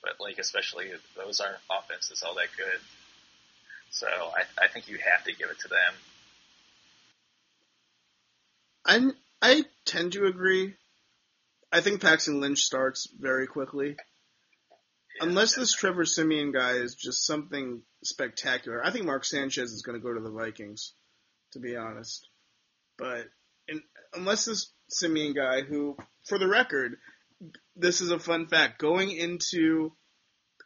[0.02, 2.80] But like, especially those aren't offenses all that good.
[3.90, 5.94] So I, I think you have to give it to them.
[8.84, 10.74] I I tend to agree.
[11.72, 13.96] I think Paxton Lynch starts very quickly.
[15.16, 18.84] Yeah, Unless this Trevor Siemian guy is just something spectacular.
[18.84, 20.92] I think Mark Sanchez is going to go to the Vikings,
[21.52, 22.28] to be honest.
[22.98, 23.26] But
[23.68, 25.96] in, unless this Siemian guy, who,
[26.28, 26.96] for the record,
[27.76, 29.92] this is a fun fact, going into,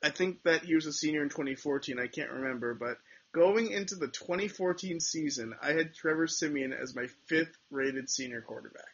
[0.03, 2.99] I think that he was a senior in 2014, I can't remember, but
[3.35, 8.89] going into the 2014 season, I had Trevor Siemian as my fifth rated senior quarterback.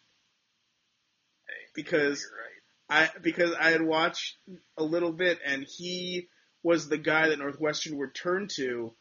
[1.46, 2.26] Hey, Because.
[2.88, 4.36] I because I had watched
[4.76, 6.28] a little bit and he
[6.62, 8.92] was the guy that Northwestern would turn to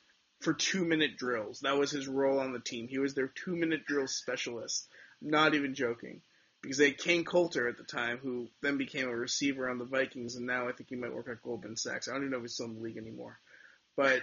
[0.41, 1.61] for two minute drills.
[1.61, 2.87] That was his role on the team.
[2.87, 4.87] He was their two minute drill specialist.
[5.21, 6.21] Not even joking.
[6.61, 9.85] Because they had Kain Colter at the time, who then became a receiver on the
[9.85, 12.07] Vikings, and now I think he might work at Goldman Sachs.
[12.07, 13.37] I don't even know if he's still in the league anymore.
[13.97, 14.21] But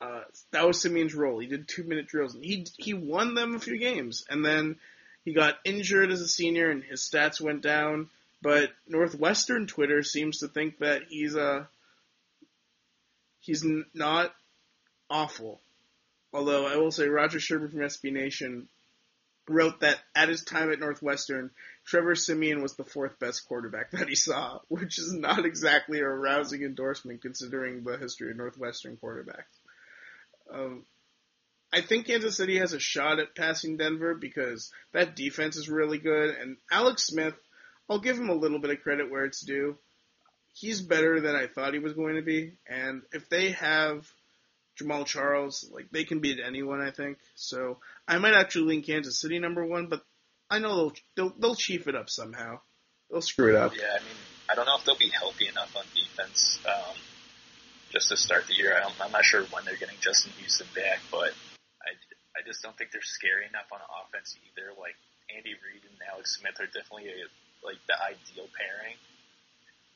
[0.00, 1.38] uh, that was Siemian's role.
[1.38, 4.76] He did two minute drills, and he he won them a few games, and then
[5.24, 8.10] he got injured as a senior, and his stats went down.
[8.44, 11.66] But Northwestern Twitter seems to think that he's a
[13.40, 14.34] he's n- not
[15.08, 15.62] awful.
[16.30, 18.68] Although I will say Roger Sherman from SB Nation
[19.48, 21.52] wrote that at his time at Northwestern,
[21.86, 26.06] Trevor Siemian was the fourth best quarterback that he saw, which is not exactly a
[26.06, 29.56] rousing endorsement considering the history of Northwestern quarterbacks.
[30.52, 30.84] Um,
[31.72, 35.98] I think Kansas City has a shot at passing Denver because that defense is really
[35.98, 37.34] good, and Alex Smith,
[37.88, 39.76] I'll give him a little bit of credit where it's due.
[40.54, 44.08] He's better than I thought he was going to be, and if they have
[44.80, 47.18] Jamaal Charles, like they can beat anyone, I think.
[47.34, 50.02] So I might actually lean Kansas City number one, but
[50.50, 52.60] I know they'll they'll, they'll chief it up somehow.
[53.10, 53.76] They'll screw it up.
[53.76, 54.18] Yeah, I mean,
[54.50, 56.96] I don't know if they'll be healthy enough on defense um,
[57.90, 58.76] just to start the year.
[58.76, 61.32] I I'm not sure when they're getting Justin Houston back, but
[61.82, 61.94] I,
[62.36, 64.70] I just don't think they're scary enough on offense either.
[64.78, 64.96] Like
[65.34, 67.26] Andy Reid and Alex Smith are definitely a,
[67.64, 68.96] like the ideal pairing,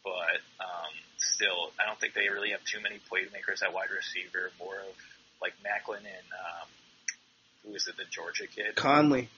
[0.03, 4.51] but um, still, I don't think they really have too many playmakers at wide receiver.
[4.59, 4.97] More of
[5.41, 6.69] like Maclin and um,
[7.65, 8.75] who is it, the Georgia kid?
[8.75, 9.29] Conley.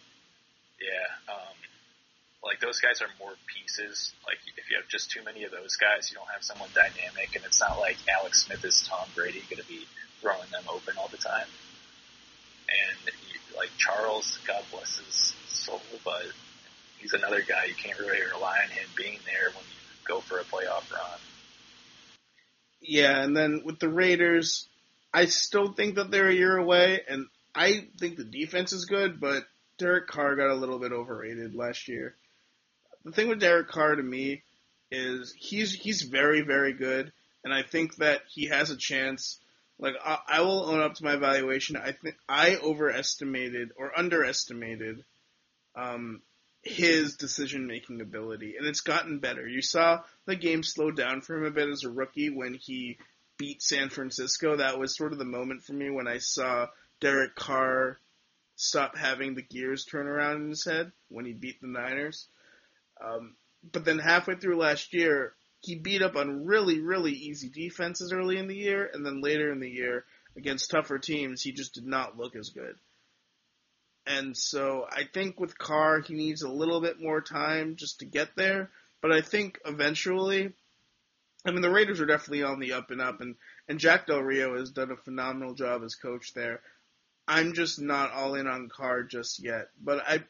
[0.80, 1.56] Yeah, um,
[2.42, 4.12] like those guys are more pieces.
[4.24, 7.36] Like if you have just too many of those guys, you don't have someone dynamic,
[7.36, 9.84] and it's not like Alex Smith is Tom Brady going to be
[10.20, 11.48] throwing them open all the time.
[12.70, 13.10] And
[13.56, 16.24] like Charles, God bless his soul, but
[17.00, 20.38] he's another guy you can't really rely on him being there when you go for
[20.38, 21.18] a playoff run.
[22.80, 24.68] Yeah, and then with the Raiders,
[25.12, 29.20] I still think that they're a year away, and I think the defense is good,
[29.20, 29.44] but
[29.78, 32.14] Derek Carr got a little bit overrated last year.
[33.04, 34.42] The thing with Derek Carr to me
[34.90, 37.12] is he's he's very very good,
[37.44, 39.38] and I think that he has a chance.
[39.78, 41.76] Like I, I will own up to my evaluation.
[41.76, 45.02] I think I overestimated or underestimated
[45.74, 46.20] um,
[46.62, 49.46] his decision making ability, and it's gotten better.
[49.46, 52.98] You saw the game slow down for him a bit as a rookie when he
[53.40, 56.66] beat San Francisco, that was sort of the moment for me when I saw
[57.00, 57.98] Derek Carr
[58.56, 62.26] stop having the gears turn around in his head when he beat the Niners.
[63.02, 63.34] Um,
[63.72, 68.36] but then halfway through last year, he beat up on really, really easy defenses early
[68.36, 70.04] in the year, and then later in the year,
[70.36, 72.76] against tougher teams, he just did not look as good.
[74.06, 78.06] And so I think with Carr, he needs a little bit more time just to
[78.06, 78.70] get there.
[79.00, 80.52] But I think eventually,
[81.44, 83.36] I mean, the Raiders are definitely on the up and up, and,
[83.68, 86.60] and Jack Del Rio has done a phenomenal job as coach there.
[87.26, 89.68] I'm just not all in on Carr just yet.
[89.80, 90.24] But I,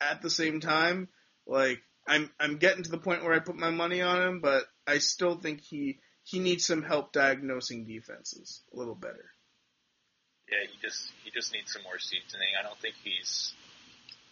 [0.00, 1.08] at the same time,
[1.46, 4.64] like I'm I'm getting to the point where I put my money on him, but
[4.86, 9.30] I still think he he needs some help diagnosing defenses a little better.
[10.48, 12.52] Yeah, he just he just needs some more seasoning.
[12.58, 13.52] I don't think he's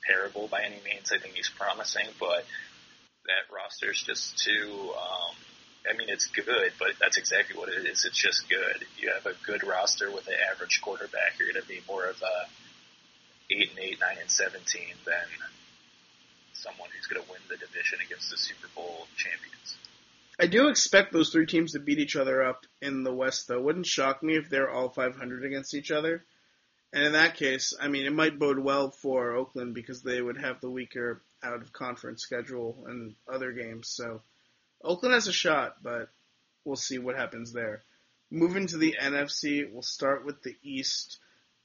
[0.06, 1.10] terrible by any means.
[1.12, 2.44] I think he's promising, but
[3.26, 4.92] that roster's just too.
[4.92, 5.34] Um,
[5.88, 8.04] I mean, it's good, but that's exactly what it is.
[8.04, 8.86] It's just good.
[8.98, 11.38] You have a good roster with an average quarterback.
[11.38, 12.46] You're going to be more of a
[13.50, 15.26] eight and eight, nine and seventeen than
[16.52, 19.76] someone who's going to win the division against the Super Bowl champions.
[20.38, 23.60] I do expect those three teams to beat each other up in the West, though.
[23.60, 26.24] Wouldn't shock me if they're all 500 against each other.
[26.92, 30.38] And in that case, I mean, it might bode well for Oakland because they would
[30.38, 33.88] have the weaker out of conference schedule and other games.
[33.88, 34.22] So
[34.82, 36.10] Oakland has a shot, but
[36.64, 37.82] we'll see what happens there.
[38.30, 41.18] Moving to the NFC, we'll start with the East.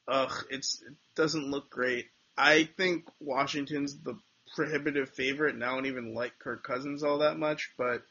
[0.07, 2.07] Ugh, it's it doesn't look great.
[2.37, 4.17] I think Washington's the
[4.55, 8.03] prohibitive favorite, and I don't even like Kirk Cousins all that much, but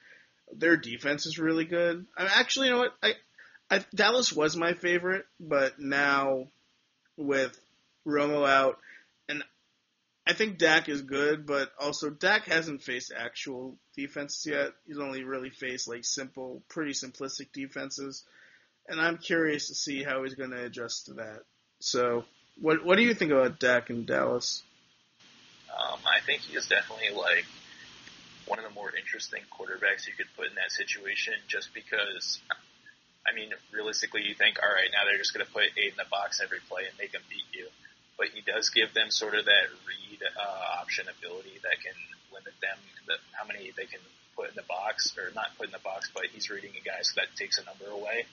[0.53, 2.07] their defense is really good.
[2.17, 2.95] I'm actually, you know what?
[3.03, 3.15] I,
[3.71, 6.49] I Dallas was my favorite, but now
[7.17, 7.59] with
[8.07, 8.79] Romo out,
[9.29, 9.43] and
[10.27, 14.73] I think Dak is good, but also Dak hasn't faced actual defenses yet.
[14.87, 18.25] He's only really faced like simple, pretty simplistic defenses,
[18.89, 21.41] and I'm curious to see how he's going to adjust to that.
[21.81, 22.25] So,
[22.61, 24.63] what what do you think about Dak and Dallas?
[25.71, 27.45] Um, I think he is definitely like
[28.47, 32.39] one of the more interesting quarterbacks you could put in that situation just because,
[33.27, 35.99] I mean, realistically, you think, all right, now they're just going to put eight in
[35.99, 37.67] the box every play and make them beat you.
[38.17, 41.99] But he does give them sort of that read uh, option ability that can
[42.33, 44.01] limit them, the, how many they can
[44.39, 47.03] put in the box, or not put in the box, but he's reading a guy,
[47.03, 48.25] so that takes a number away.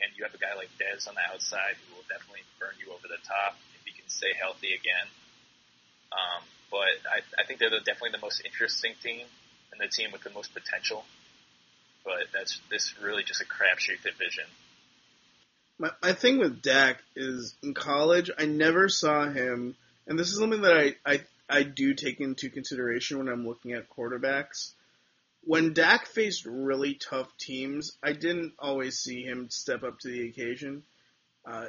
[0.00, 2.92] And you have a guy like Dez on the outside who will definitely burn you
[2.92, 5.06] over the top if he can stay healthy again.
[6.12, 6.42] Um,
[6.74, 9.24] but I, I think they're the, definitely the most interesting team
[9.70, 11.04] and the team with the most potential.
[12.04, 14.44] But that's this really just a crapshoot division.
[15.78, 19.76] My my thing with Dak is in college I never saw him,
[20.08, 23.72] and this is something that I I I do take into consideration when I'm looking
[23.72, 24.72] at quarterbacks.
[25.44, 30.28] When Dak faced really tough teams, I didn't always see him step up to the
[30.28, 30.82] occasion.
[31.46, 31.66] Uh,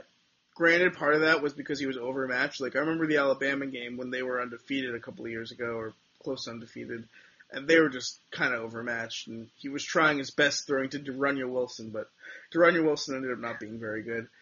[0.56, 2.62] Granted, part of that was because he was overmatched.
[2.62, 5.76] Like I remember the Alabama game when they were undefeated a couple of years ago,
[5.78, 5.93] or
[6.24, 7.03] close undefeated,
[7.51, 9.28] and they were just kind of overmatched.
[9.28, 12.10] And he was trying his best throwing to De'Runnya Wilson, but
[12.53, 14.28] De'Runnya Wilson ended up not being very good.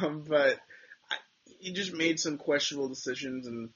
[0.00, 0.58] Um, but
[1.10, 1.16] I,
[1.60, 3.68] he just made some questionable decisions, and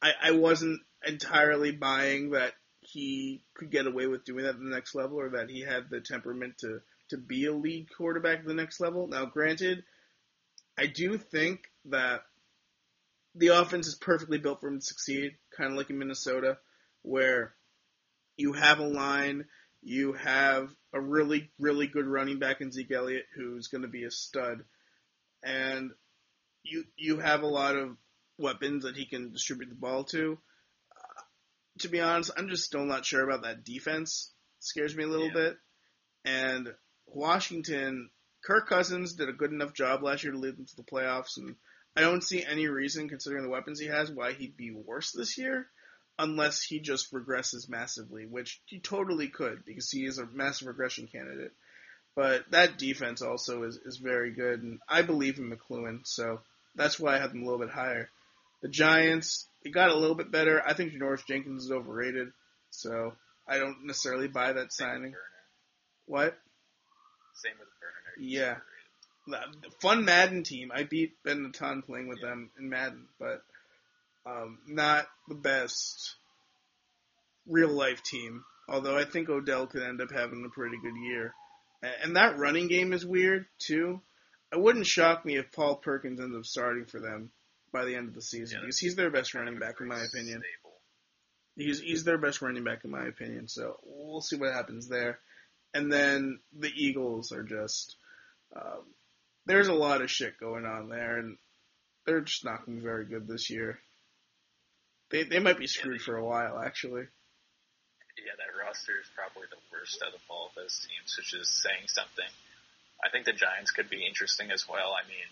[0.00, 4.66] I, I wasn't entirely buying that he could get away with doing that at the
[4.66, 8.44] next level, or that he had the temperament to to be a lead quarterback at
[8.44, 9.08] the next level.
[9.08, 9.82] Now, granted
[10.78, 12.22] I do think that
[13.34, 16.58] the offense is perfectly built for him to succeed, kind of like in Minnesota,
[17.02, 17.54] where
[18.36, 19.46] you have a line,
[19.82, 24.04] you have a really, really good running back in Zeke Elliott who's going to be
[24.04, 24.64] a stud,
[25.42, 25.90] and
[26.62, 27.96] you you have a lot of
[28.38, 30.38] weapons that he can distribute the ball to.
[30.92, 31.22] Uh,
[31.80, 34.32] to be honest, I'm just still not sure about that defense.
[34.58, 35.34] It scares me a little yeah.
[35.34, 35.56] bit,
[36.24, 36.68] and
[37.06, 38.10] Washington
[38.48, 41.36] Kirk Cousins did a good enough job last year to lead them to the playoffs,
[41.36, 41.54] and
[41.94, 45.36] I don't see any reason, considering the weapons he has, why he'd be worse this
[45.36, 45.66] year,
[46.18, 51.08] unless he just regresses massively, which he totally could because he is a massive regression
[51.08, 51.52] candidate.
[52.16, 56.40] But that defense also is, is very good, and I believe in McCloughan, so
[56.74, 58.08] that's why I have them a little bit higher.
[58.62, 60.62] The Giants, it got a little bit better.
[60.66, 62.28] I think Janoris Jenkins is overrated,
[62.70, 63.12] so
[63.46, 65.12] I don't necessarily buy that signing.
[66.06, 66.34] What?
[67.34, 67.68] Same with
[68.18, 68.56] yeah.
[69.80, 70.70] Fun Madden team.
[70.74, 72.30] I beat Ben a ton playing with yeah.
[72.30, 73.42] them in Madden, but
[74.26, 76.14] um, not the best
[77.46, 78.44] real life team.
[78.68, 81.34] Although I think Odell could end up having a pretty good year.
[82.02, 84.00] And that running game is weird too.
[84.52, 87.30] It wouldn't shock me if Paul Perkins ends up starting for them
[87.72, 90.00] by the end of the season yeah, because he's their best running back in my
[90.02, 90.42] opinion.
[90.42, 90.76] Stable.
[91.56, 93.46] He's he's their best running back in my opinion.
[93.46, 95.18] So we'll see what happens there.
[95.74, 97.96] and then the Eagles are just
[98.54, 98.84] um,
[99.46, 101.36] there's a lot of shit going on there, and
[102.06, 103.78] they're just not going to be very good this year.
[105.10, 107.08] They they might be screwed for a while, actually.
[108.18, 111.48] Yeah, that roster is probably the worst out of all of those teams, which is
[111.48, 112.28] saying something.
[112.98, 114.92] I think the Giants could be interesting as well.
[114.92, 115.28] I mean,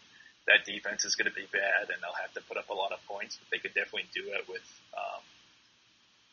[0.46, 2.92] that defense is going to be bad, and they'll have to put up a lot
[2.92, 4.64] of points, but they could definitely do it with
[4.94, 5.22] um,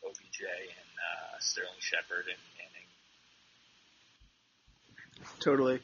[0.06, 2.88] OBJ and uh, Sterling Shepard and Manning.
[5.42, 5.82] Totally.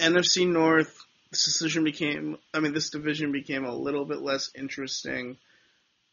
[0.00, 0.96] NFC North,
[1.30, 5.36] this decision became, I mean, this division became a little bit less interesting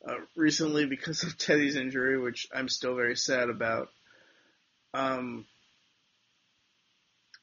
[0.07, 3.89] uh, recently because of Teddy's injury, which I'm still very sad about.
[4.93, 5.45] Um,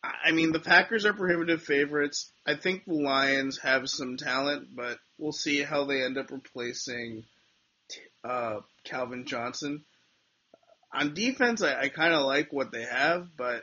[0.03, 2.31] I mean, the Packers are prohibitive favorites.
[2.45, 7.25] I think the Lions have some talent, but we'll see how they end up replacing
[8.25, 9.85] uh, Calvin Johnson.
[10.93, 13.63] On defense, I, I kind of like what they have, but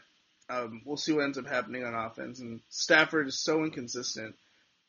[0.50, 2.40] um, we'll see what ends up happening on offense.
[2.40, 4.36] And Stafford is so inconsistent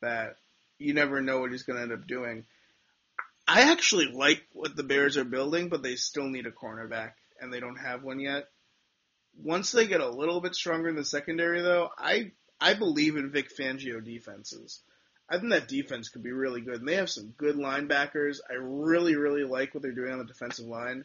[0.01, 0.37] that
[0.79, 2.45] you never know what he's going to end up doing.
[3.47, 7.53] I actually like what the Bears are building, but they still need a cornerback, and
[7.53, 8.47] they don't have one yet
[9.43, 13.31] once they get a little bit stronger in the secondary, though, I I believe in
[13.31, 14.81] Vic Fangio defenses.
[15.29, 18.39] I think that defense could be really good, and they have some good linebackers.
[18.49, 21.05] I really, really like what they're doing on the defensive line.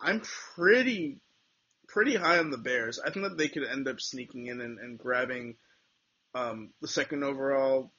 [0.00, 0.22] I'm
[0.54, 1.18] pretty,
[1.98, 3.00] pretty high on the Bears.
[3.04, 5.56] I think that they could end up sneaking in and, and grabbing
[6.32, 7.90] um, the second overall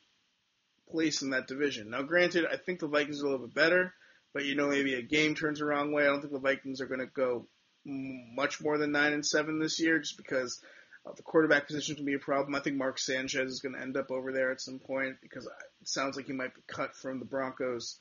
[0.89, 1.89] place in that division.
[1.89, 3.93] Now, granted, I think the Vikings are a little bit better,
[4.33, 6.03] but you know, maybe a game turns the wrong way.
[6.03, 7.45] I don't think the Vikings are going to go
[7.85, 10.61] much more than nine and seven this year, just because
[11.05, 12.55] uh, the quarterback position can be a problem.
[12.55, 15.45] I think Mark Sanchez is going to end up over there at some point because
[15.45, 15.51] it
[15.89, 17.99] sounds like he might be cut from the Broncos.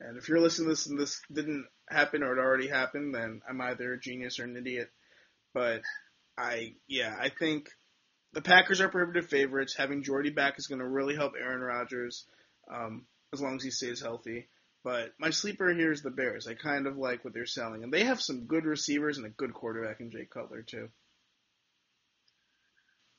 [0.00, 3.40] And if you're listening to this and this didn't happen or it already happened, then
[3.48, 4.90] I'm either a genius or an idiot.
[5.54, 5.82] But
[6.36, 7.68] I, yeah, I think
[8.32, 9.74] the Packers are prohibitive favorites.
[9.76, 12.26] Having Jordy back is going to really help Aaron Rodgers
[12.72, 14.48] um, as long as he stays healthy.
[14.84, 16.46] But my sleeper here is the Bears.
[16.46, 19.30] I kind of like what they're selling, and they have some good receivers and a
[19.30, 20.88] good quarterback in Jay Cutler too.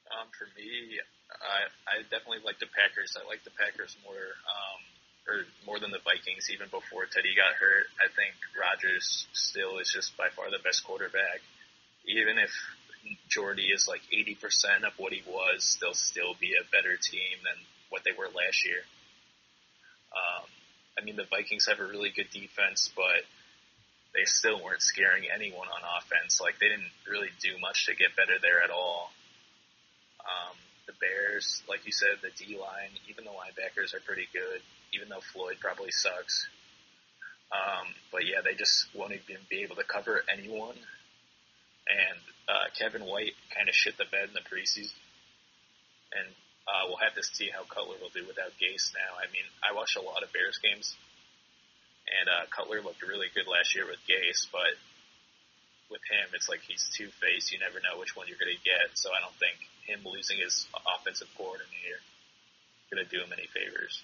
[0.10, 0.98] Um, for me,
[1.30, 3.14] I I definitely like the Packers.
[3.20, 4.18] I like the Packers more,
[4.50, 4.82] um,
[5.28, 6.50] or more than the Vikings.
[6.50, 10.84] Even before Teddy got hurt, I think Rodgers still is just by far the best
[10.88, 11.44] quarterback.
[12.10, 12.52] Even if
[13.30, 17.58] Jordy is like 80% of what he was, they'll still be a better team than
[17.90, 18.82] what they were last year.
[20.12, 20.46] Um,
[20.98, 23.24] I mean, the Vikings have a really good defense, but
[24.14, 26.42] they still weren't scaring anyone on offense.
[26.42, 29.12] Like they didn't really do much to get better there at all.
[30.26, 30.58] Um,
[30.88, 34.62] the Bears, like you said, the D line, even the linebackers are pretty good,
[34.94, 36.48] even though Floyd probably sucks.
[37.54, 40.76] Um, but yeah, they just won't even be able to cover anyone.
[41.90, 44.94] And uh, Kevin White kind of shit the bed in the preseason,
[46.14, 46.30] and
[46.70, 49.18] uh, we'll have to see how Cutler will do without Gase now.
[49.18, 50.94] I mean, I watched a lot of Bears games,
[52.06, 54.78] and uh, Cutler looked really good last year with Gase, but
[55.90, 57.50] with him, it's like he's two faced.
[57.52, 58.94] You never know which one you're going to get.
[58.94, 59.58] So I don't think
[59.90, 62.02] him losing his offensive coordinator
[62.92, 64.02] going to do him any favors.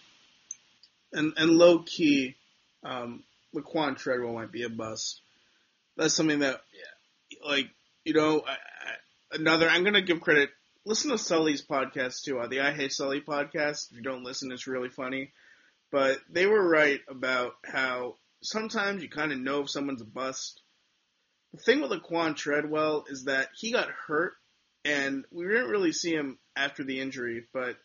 [1.14, 2.36] And and low key,
[2.84, 3.24] um,
[3.54, 5.22] Laquan Treadwell might be a bust.
[5.98, 6.95] That's something that, yeah.
[7.46, 7.70] Like
[8.04, 8.44] you know,
[9.32, 9.70] another.
[9.70, 10.50] I'm to give credit
[10.86, 13.92] listen to Sully's podcast too, uh, the I Hate Sully podcast.
[13.92, 15.32] If you don't listen, it's really funny.
[15.92, 20.62] But they were right about how sometimes you kind of know if someone's a bust.
[21.54, 24.34] The thing with Laquan Treadwell is that he got hurt,
[24.84, 27.46] and we didn't really see him after the injury.
[27.54, 27.78] But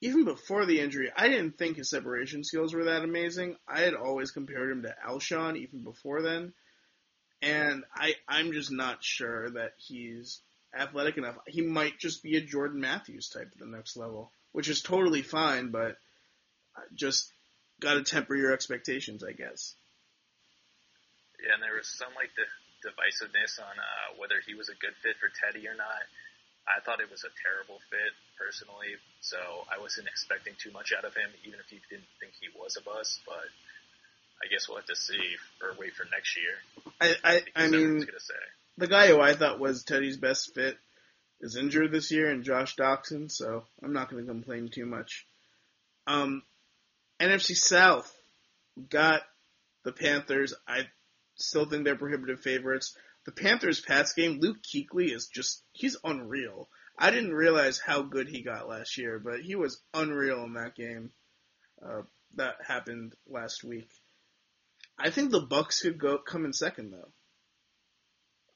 [0.00, 3.56] even before the injury, I didn't think his separation skills were that amazing.
[3.66, 6.52] I had always compared him to Alshon even before then.
[7.44, 10.40] And I, I'm just not sure that he's
[10.76, 14.68] athletic enough, he might just be a Jordan Matthews type at the next level, which
[14.68, 15.96] is totally fine, but
[16.94, 17.30] just
[17.80, 19.74] got to temper your expectations, I guess.
[21.42, 22.48] Yeah, and there was some like the
[22.80, 26.04] divisiveness on uh, whether he was a good fit for Teddy or not.
[26.64, 29.36] I thought it was a terrible fit personally, so
[29.68, 32.80] I wasn't expecting too much out of him, even if you didn't think he was
[32.80, 33.20] a bust.
[33.28, 33.52] But
[34.42, 35.20] I guess we'll have to see
[35.62, 36.92] or wait for next year.
[37.00, 38.06] I I, I mean,
[38.76, 40.76] the guy who I thought was Teddy's best fit
[41.40, 45.26] is injured this year, and Josh Doctson, so I'm not going to complain too much.
[46.06, 46.42] Um,
[47.20, 48.10] NFC South
[48.88, 49.22] got
[49.84, 50.54] the Panthers.
[50.66, 50.88] I
[51.36, 52.96] still think they're prohibitive favorites.
[53.26, 56.68] The Panthers pass game, Luke Kuechly is just, he's unreal.
[56.98, 60.74] I didn't realize how good he got last year, but he was unreal in that
[60.74, 61.10] game.
[61.84, 62.02] Uh,
[62.36, 63.88] that happened last week.
[64.98, 67.10] I think the Bucks could go come in second though.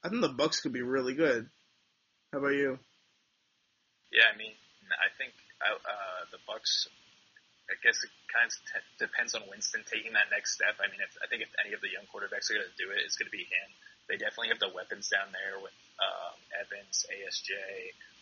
[0.03, 1.49] I think the Bucks could be really good.
[2.31, 2.79] How about you?
[4.11, 4.53] Yeah, I mean,
[4.89, 6.87] I think uh, the Bucks.
[7.69, 10.81] I guess it kind of t- depends on Winston taking that next step.
[10.81, 12.89] I mean, if, I think if any of the young quarterbacks are going to do
[12.89, 13.69] it, it's going to be him.
[14.09, 17.53] They definitely have the weapons down there with um, Evans, ASJ,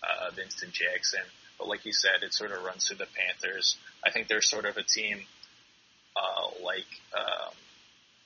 [0.04, 1.24] uh, Vincent Jackson.
[1.56, 3.80] But like you said, it sort of runs through the Panthers.
[4.04, 5.24] I think they're sort of a team
[6.20, 7.56] uh, like um,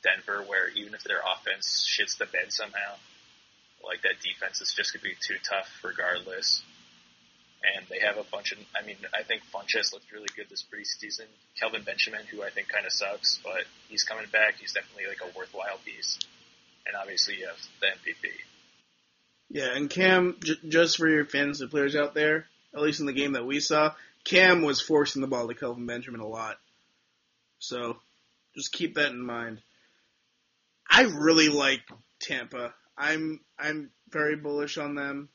[0.04, 2.96] Denver, where even if their offense shits the bed somehow,
[3.84, 6.62] like that defense is just going to be too tough regardless
[7.64, 8.58] and they have a bunch of.
[8.76, 11.26] I mean, I think Funchess looked really good this preseason.
[11.60, 14.56] Kelvin Benjamin, who I think kind of sucks, but he's coming back.
[14.60, 16.18] He's definitely like a worthwhile piece,
[16.86, 18.32] and obviously you have the MVP.
[19.50, 23.14] Yeah, and Cam, j- just for your fantasy players out there, at least in the
[23.14, 23.94] game that we saw,
[24.24, 26.58] Cam was forcing the ball to Kelvin Benjamin a lot.
[27.60, 27.98] So
[28.56, 29.62] just keep that in mind.
[30.92, 31.82] I really like
[32.20, 32.74] Tampa.
[32.98, 35.30] I'm I'm very bullish on them.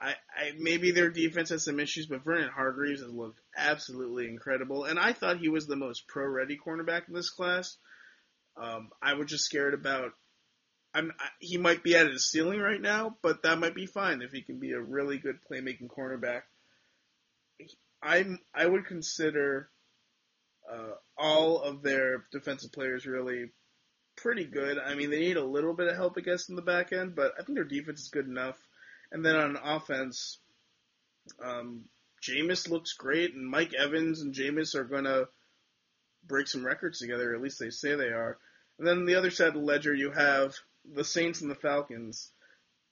[0.00, 4.84] I, I maybe their defense has some issues, but Vernon Hargreaves has looked absolutely incredible,
[4.84, 7.76] and I thought he was the most pro-ready cornerback in this class.
[8.60, 10.12] Um, I was just scared about.
[10.92, 14.22] I'm I, he might be at his ceiling right now, but that might be fine
[14.22, 16.42] if he can be a really good playmaking cornerback.
[18.02, 19.70] I'm I would consider
[20.70, 23.52] uh, all of their defensive players really
[24.22, 24.78] pretty good.
[24.78, 27.14] I mean, they need a little bit of help, I guess, in the back end,
[27.14, 28.56] but I think their defense is good enough
[29.12, 30.38] and then on offense,
[31.42, 31.84] um,
[32.22, 35.28] Jameis looks great, and Mike Evans and Jameis are going to
[36.26, 37.34] break some records together.
[37.34, 38.38] At least they say they are.
[38.78, 40.54] And then on the other side of the ledger, you have
[40.84, 42.30] the Saints and the Falcons.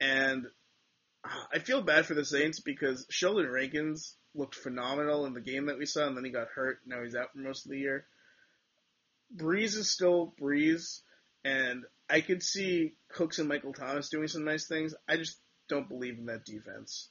[0.00, 0.46] And
[1.52, 5.78] I feel bad for the Saints because Sheldon Rankins looked phenomenal in the game that
[5.78, 6.80] we saw, and then he got hurt.
[6.86, 8.06] Now he's out for most of the year.
[9.36, 11.00] Brees is still Brees,
[11.48, 14.94] and I could see Cooks and Michael Thomas doing some nice things.
[15.08, 15.38] I just
[15.68, 17.08] don't believe in that defense.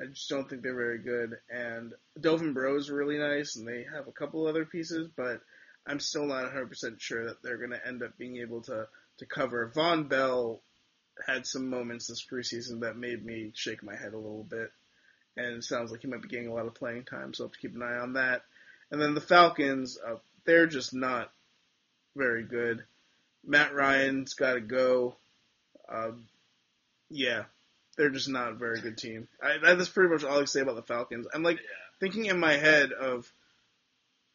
[0.00, 1.36] I just don't think they're very good.
[1.50, 5.40] And Delvin Breaux's really nice, and they have a couple other pieces, but
[5.86, 8.86] I'm still not 100% sure that they're going to end up being able to,
[9.18, 9.72] to cover.
[9.74, 10.60] Vonn Bell
[11.26, 14.70] had some moments this preseason that made me shake my head a little bit,
[15.36, 17.48] and it sounds like he might be getting a lot of playing time, so I'll
[17.48, 18.42] have to keep an eye on that.
[18.90, 21.32] And then the Falcons, uh, they're just not
[22.14, 22.84] very good.
[23.48, 25.16] Matt Ryan's got to go.
[25.88, 26.10] Uh,
[27.08, 27.44] yeah,
[27.96, 29.26] they're just not a very good team.
[29.42, 31.26] I, that's pretty much all I say about the Falcons.
[31.32, 31.66] I'm like Yeah.
[32.00, 33.30] thinking in my head of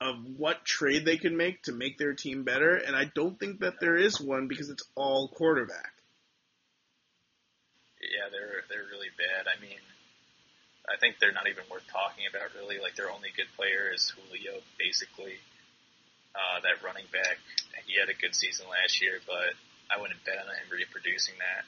[0.01, 3.61] of what trade they can make to make their team better, and I don't think
[3.61, 5.93] that there is one because it's all quarterback.
[8.01, 9.47] Yeah, they're they're really bad.
[9.47, 9.80] I mean,
[10.89, 12.80] I think they're not even worth talking about really.
[12.82, 15.39] Like their only good player is Julio, basically.
[16.34, 17.38] Uh, that running back,
[17.86, 19.53] he had a good season last year, but
[19.93, 21.63] I wouldn't bet on him reproducing that.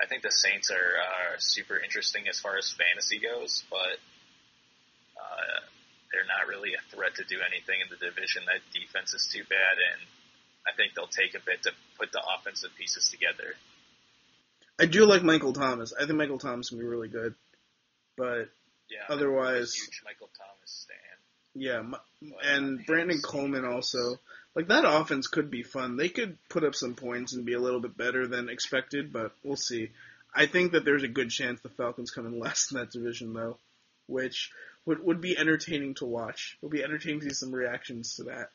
[0.00, 4.00] I think the Saints are uh, super interesting as far as fantasy goes, but
[5.20, 5.58] uh,
[6.10, 8.42] they're not really a threat to do anything in the division.
[8.48, 10.00] That defense is too bad, and
[10.66, 11.70] I think they'll take a bit to
[12.00, 13.54] put the offensive pieces together.
[14.80, 15.92] I do like Michael Thomas.
[15.94, 17.34] I think Michael Thomas can be really good,
[18.16, 18.48] but
[18.90, 21.13] Yeah, Otherwise- I'm a huge Michael Thomas stan.
[21.54, 21.82] Yeah,
[22.42, 24.18] and Brandon Coleman also.
[24.54, 25.96] Like that offense could be fun.
[25.96, 29.32] They could put up some points and be a little bit better than expected, but
[29.42, 29.90] we'll see.
[30.32, 33.32] I think that there's a good chance the Falcons come in last in that division,
[33.32, 33.58] though,
[34.06, 34.50] which
[34.86, 36.56] would would be entertaining to watch.
[36.60, 38.50] It'll be entertaining to see some reactions to that.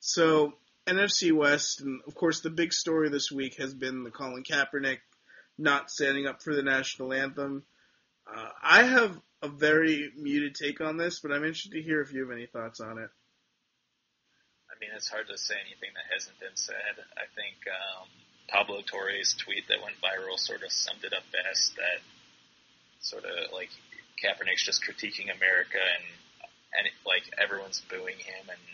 [0.00, 0.54] So
[0.86, 4.98] NFC West, and of course the big story this week has been the Colin Kaepernick
[5.58, 7.64] not standing up for the national anthem.
[8.26, 12.12] Uh, I have a very muted take on this, but I'm interested to hear if
[12.12, 13.10] you have any thoughts on it.
[14.68, 17.02] I mean, it's hard to say anything that hasn't been said.
[17.16, 18.06] I think um,
[18.48, 21.76] Pablo Torre's tweet that went viral sort of summed it up best.
[21.76, 22.00] That
[23.00, 23.70] sort of like
[24.22, 26.06] Kaepernick's just critiquing America, and
[26.78, 28.64] and like everyone's booing him, and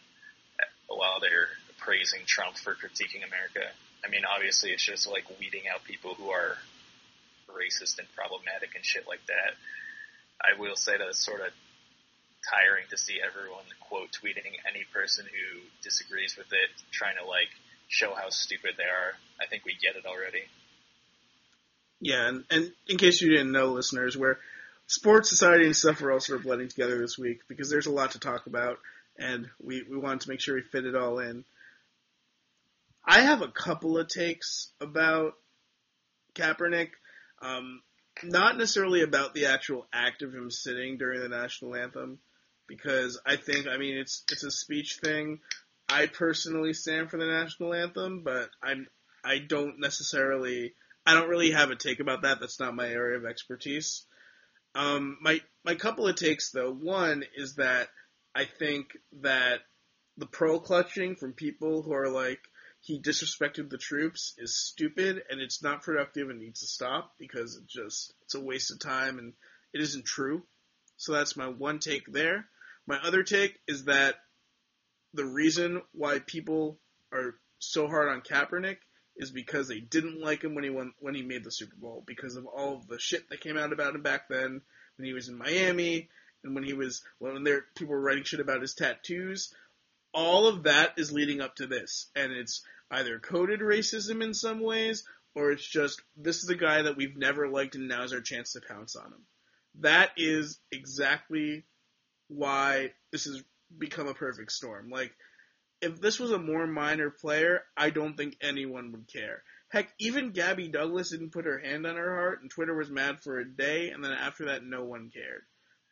[0.61, 1.49] uh, while they're
[1.79, 3.65] praising Trump for critiquing America.
[4.05, 6.57] I mean, obviously, it's just like weeding out people who are
[7.49, 9.57] racist and problematic and shit like that.
[10.41, 11.53] I will say that it's sort of
[12.51, 17.49] tiring to see everyone quote tweeting any person who disagrees with it, trying to like
[17.89, 19.14] show how stupid they are.
[19.41, 20.43] I think we get it already.
[22.01, 24.39] Yeah, and, and in case you didn't know, listeners, where
[24.87, 27.93] sports, society, and stuff are all sort of blending together this week because there's a
[27.93, 28.78] lot to talk about,
[29.18, 31.45] and we, we wanted to make sure we fit it all in.
[33.07, 35.35] I have a couple of takes about
[36.35, 36.91] Kaepernick,
[37.41, 37.80] um,
[38.23, 42.19] not necessarily about the actual act of him sitting during the national anthem,
[42.69, 45.41] because I think, I mean, it's it's a speech thing.
[45.89, 48.87] I personally stand for the national anthem, but I'm
[49.25, 50.75] I don't necessarily
[51.07, 52.41] I don't really have a take about that.
[52.41, 54.07] That's not my area of expertise.
[54.75, 56.73] Um, my my couple of takes though.
[56.73, 57.89] One is that
[58.35, 58.87] I think
[59.21, 59.61] that
[60.17, 62.41] the pearl clutching from people who are like
[62.85, 67.57] he disrespected the troops is stupid and it's not productive and needs to stop because
[67.57, 69.32] it just it's a waste of time and
[69.72, 70.43] it isn't true.
[70.99, 72.47] So that's my one take there.
[72.87, 74.16] My other take is that
[75.14, 76.78] the reason why people
[77.11, 78.76] are so hard on Kaepernick
[79.16, 82.05] is because they didn't like him when he won when he made the Super Bowl
[82.07, 84.61] because of all of the shit that came out about him back then
[84.99, 86.11] when he was in Miami
[86.43, 89.55] and when he was when there people were writing shit about his tattoos.
[90.15, 94.61] All of that is leading up to this, and it's either coded racism in some
[94.61, 95.05] ways,
[95.35, 98.53] or it's just this is a guy that we've never liked, and now's our chance
[98.53, 99.27] to pounce on him.
[99.81, 101.65] That is exactly
[102.29, 103.43] why this has
[103.77, 104.89] become a perfect storm.
[104.89, 105.12] Like
[105.81, 109.43] if this was a more minor player, I don't think anyone would care.
[109.69, 113.21] Heck, even Gabby Douglas didn't put her hand on her heart, and Twitter was mad
[113.21, 115.43] for a day, and then after that, no one cared.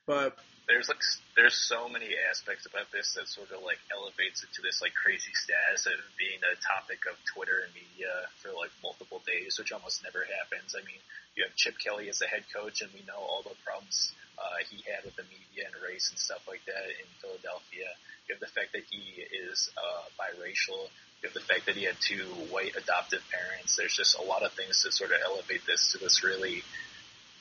[0.07, 0.35] But
[0.67, 1.03] there's like
[1.35, 4.95] there's so many aspects about this that sort of like elevates it to this like
[4.95, 8.11] crazy status of being a topic of Twitter and media
[8.43, 10.75] for like multiple days, which almost never happens.
[10.75, 10.99] I mean,
[11.35, 14.63] you have Chip Kelly as the head coach, and we know all the problems uh,
[14.71, 17.91] he had with the media and race and stuff like that in Philadelphia.
[18.27, 20.91] You have the fact that he is uh, biracial.
[21.23, 23.79] You have the fact that he had two white adoptive parents.
[23.79, 26.63] There's just a lot of things to sort of elevate this to this really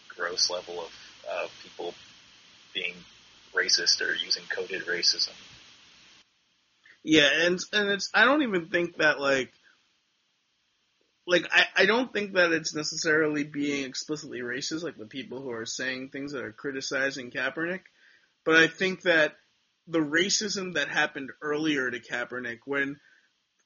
[0.09, 0.91] gross level of
[1.25, 1.93] uh, people
[2.73, 2.95] being
[3.53, 5.33] racist or using coded racism.
[7.03, 9.51] Yeah, and and it's I don't even think that like
[11.27, 15.51] like I, I don't think that it's necessarily being explicitly racist, like the people who
[15.51, 17.81] are saying things that are criticizing Kaepernick,
[18.45, 19.35] but I think that
[19.87, 22.97] the racism that happened earlier to Kaepernick when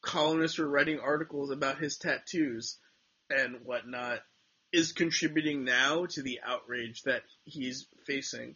[0.02, 2.78] columnists were writing articles about his tattoos
[3.30, 4.20] and whatnot
[4.72, 8.56] is contributing now to the outrage that he's facing.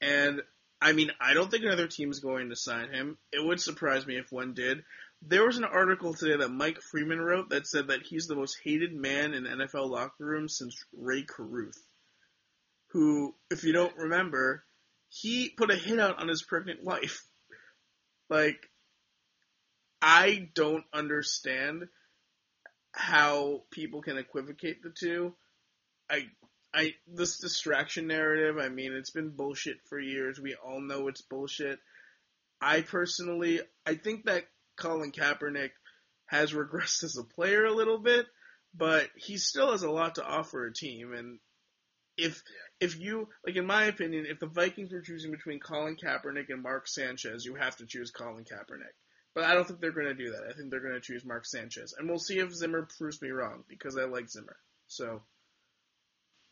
[0.00, 0.42] And
[0.80, 3.18] I mean, I don't think another team is going to sign him.
[3.32, 4.84] It would surprise me if one did.
[5.22, 8.56] There was an article today that Mike Freeman wrote that said that he's the most
[8.62, 11.82] hated man in NFL locker rooms since Rae Carruth,
[12.92, 14.64] who, if you don't remember,
[15.08, 17.26] he put a hit out on his pregnant wife.
[18.30, 18.68] Like,
[20.00, 21.88] I don't understand
[22.92, 25.34] how people can equivocate the two.
[26.08, 26.28] I
[26.78, 30.38] I this distraction narrative, I mean, it's been bullshit for years.
[30.38, 31.80] We all know it's bullshit.
[32.60, 34.44] I personally, I think that
[34.76, 35.70] Colin Kaepernick
[36.26, 38.26] has regressed as a player a little bit,
[38.72, 41.12] but he still has a lot to offer a team.
[41.14, 41.40] And
[42.16, 42.44] if
[42.80, 46.62] if you like, in my opinion, if the Vikings were choosing between Colin Kaepernick and
[46.62, 48.94] Mark Sanchez, you have to choose Colin Kaepernick.
[49.34, 50.44] But I don't think they're going to do that.
[50.48, 53.30] I think they're going to choose Mark Sanchez, and we'll see if Zimmer proves me
[53.30, 54.56] wrong because I like Zimmer.
[54.86, 55.22] So.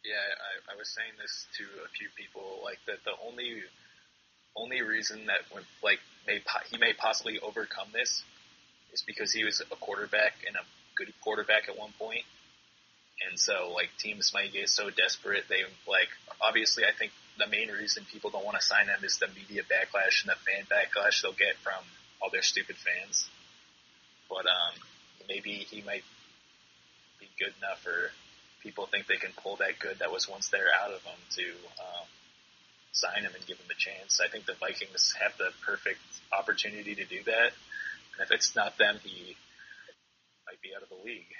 [0.07, 3.59] Yeah, I, I was saying this to a few people, like that the only
[4.55, 6.39] only reason that when, like may
[6.71, 8.23] he may possibly overcome this
[8.95, 10.63] is because he was a quarterback and a
[10.95, 12.23] good quarterback at one point,
[13.27, 16.09] and so like teams might get so desperate they like
[16.41, 19.63] obviously I think the main reason people don't want to sign him is the media
[19.67, 21.83] backlash and the fan backlash they'll get from
[22.23, 23.29] all their stupid fans.
[24.31, 24.79] But um,
[25.29, 26.05] maybe he might
[27.19, 28.11] be good enough for
[28.67, 31.43] people think they can pull that good that was once there out of him to
[31.79, 32.07] um,
[32.91, 34.21] sign him and give him a chance.
[34.21, 36.01] I think the Vikings have the perfect
[36.37, 37.53] opportunity to do that.
[38.19, 39.37] And if it's not them, he
[40.47, 41.33] might be out of the league.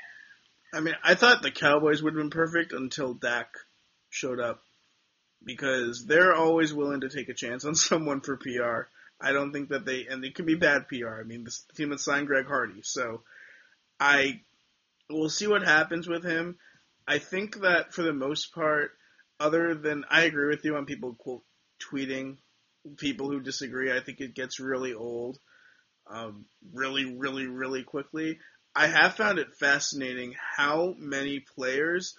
[0.73, 3.49] I mean, I thought the Cowboys would have been perfect until Dak
[4.09, 4.63] showed up
[5.45, 8.89] because they're always willing to take a chance on someone for PR.
[9.21, 11.19] I don't think that they, and it could be bad PR.
[11.21, 13.23] I mean, the team that signed Greg Hardy, so
[13.99, 14.43] I
[15.11, 16.57] will see what happens with him.
[17.07, 18.93] I think that for the most part,
[19.39, 21.43] other than I agree with you on people quote
[21.81, 22.39] tweeting
[22.97, 23.93] people who disagree.
[23.93, 25.39] I think it gets really old,
[26.09, 28.39] um, really, really, really quickly.
[28.75, 32.15] I have found it fascinating how many players,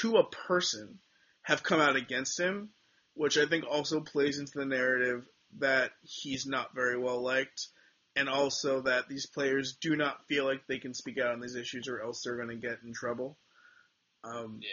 [0.00, 0.98] to a person,
[1.42, 2.70] have come out against him,
[3.14, 5.24] which I think also plays into the narrative
[5.58, 7.68] that he's not very well liked,
[8.16, 11.54] and also that these players do not feel like they can speak out on these
[11.54, 13.38] issues or else they're going to get in trouble.
[14.24, 14.68] Um, Yeah.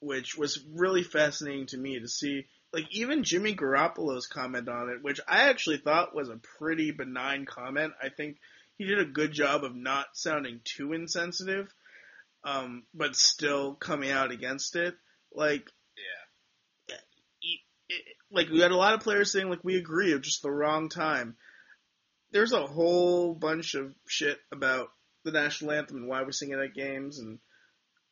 [0.00, 2.46] which was really fascinating to me to see.
[2.72, 7.44] Like even Jimmy Garoppolo's comment on it, which I actually thought was a pretty benign
[7.44, 7.92] comment.
[8.00, 8.38] I think
[8.78, 11.68] he did a good job of not sounding too insensitive,
[12.44, 14.96] um, but still coming out against it.
[15.32, 16.96] Like, Yeah.
[17.88, 20.50] it- like we had a lot of players saying like we agree at just the
[20.50, 21.36] wrong time.
[22.30, 24.92] There's a whole bunch of shit about
[25.24, 27.40] the national anthem and why we sing it at games, and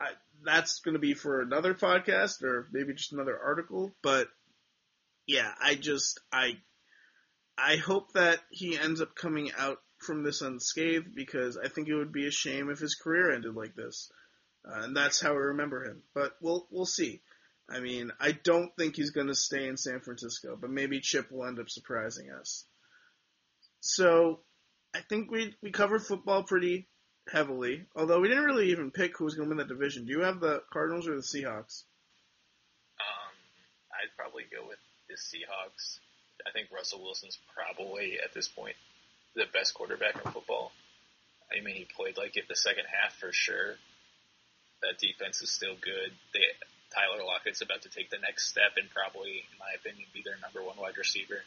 [0.00, 0.10] I,
[0.45, 3.93] that's going to be for another podcast or maybe just another article.
[4.03, 4.28] But
[5.26, 6.59] yeah, I just I
[7.57, 11.97] I hope that he ends up coming out from this unscathed because I think it
[11.97, 14.11] would be a shame if his career ended like this,
[14.64, 16.03] uh, and that's how I remember him.
[16.14, 17.20] But we'll we'll see.
[17.70, 21.30] I mean, I don't think he's going to stay in San Francisco, but maybe Chip
[21.30, 22.64] will end up surprising us.
[23.80, 24.41] So,
[24.95, 26.89] I think we we covered football pretty
[27.30, 30.06] heavily, although we didn't really even pick who was going to win that division.
[30.06, 31.84] Do you have the Cardinals or the Seahawks?
[32.98, 33.32] Um,
[33.92, 35.98] I'd probably go with the Seahawks.
[36.46, 38.76] I think Russell Wilson's probably at this point
[39.34, 40.72] the best quarterback in football.
[41.52, 43.76] I mean, he played like it the second half for sure.
[44.82, 46.12] That defense is still good.
[46.32, 46.44] They,
[46.94, 50.38] Tyler Lockett's about to take the next step and probably, in my opinion, be their
[50.40, 51.42] number one wide receiver.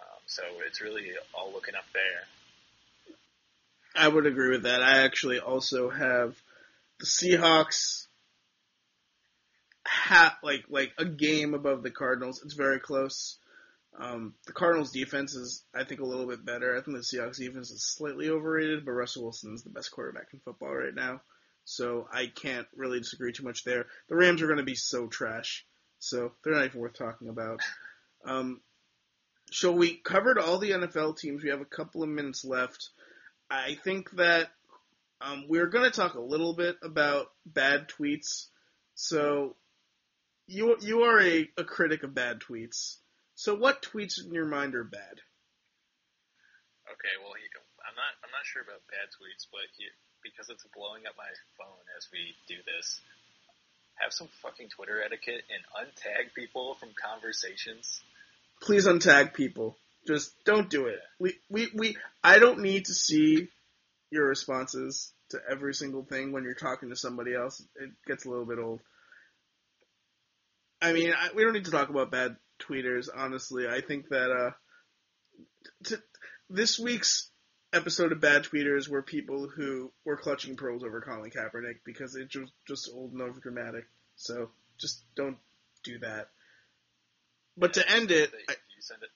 [0.00, 2.26] Um, so it's really all looking up there.
[3.94, 4.82] I would agree with that.
[4.82, 6.36] I actually also have
[6.98, 8.06] the Seahawks
[9.86, 12.40] ha- like like a game above the Cardinals.
[12.44, 13.38] It's very close.
[13.98, 16.76] Um, the Cardinals defense is, I think, a little bit better.
[16.76, 20.28] I think the Seahawks defense is slightly overrated, but Russell Wilson is the best quarterback
[20.32, 21.20] in football right now.
[21.64, 23.86] So I can't really disagree too much there.
[24.08, 25.66] The Rams are going to be so trash,
[25.98, 27.60] so they're not even worth talking about.
[28.24, 28.60] Um,
[29.50, 31.42] so we covered all the NFL teams.
[31.42, 32.90] We have a couple of minutes left.
[33.50, 34.48] I think that
[35.20, 38.46] um, we're going to talk a little bit about bad tweets.
[38.94, 39.56] So
[40.46, 42.96] you you are a, a critic of bad tweets.
[43.34, 45.20] So what tweets in your mind are bad?
[46.90, 47.46] Okay, well, he,
[47.86, 49.86] I'm not I'm not sure about bad tweets, but he,
[50.22, 53.00] because it's blowing up my phone as we do this,
[53.96, 58.00] have some fucking Twitter etiquette and untag people from conversations.
[58.60, 59.76] Please untag people.
[60.06, 60.98] Just don't do it.
[61.18, 63.48] We, we, we, I don't need to see
[64.10, 67.62] your responses to every single thing when you're talking to somebody else.
[67.76, 68.80] It gets a little bit old.
[70.82, 73.68] I mean, I, we don't need to talk about bad tweeters, honestly.
[73.68, 74.50] I think that, uh,
[75.84, 75.96] t-
[76.48, 77.30] this week's
[77.72, 82.34] episode of Bad Tweeters were people who were clutching pearls over Colin Kaepernick because it
[82.34, 83.84] was just old and over dramatic.
[84.16, 85.38] So just don't
[85.84, 86.28] do that.
[87.56, 89.10] But to end it, If you send it,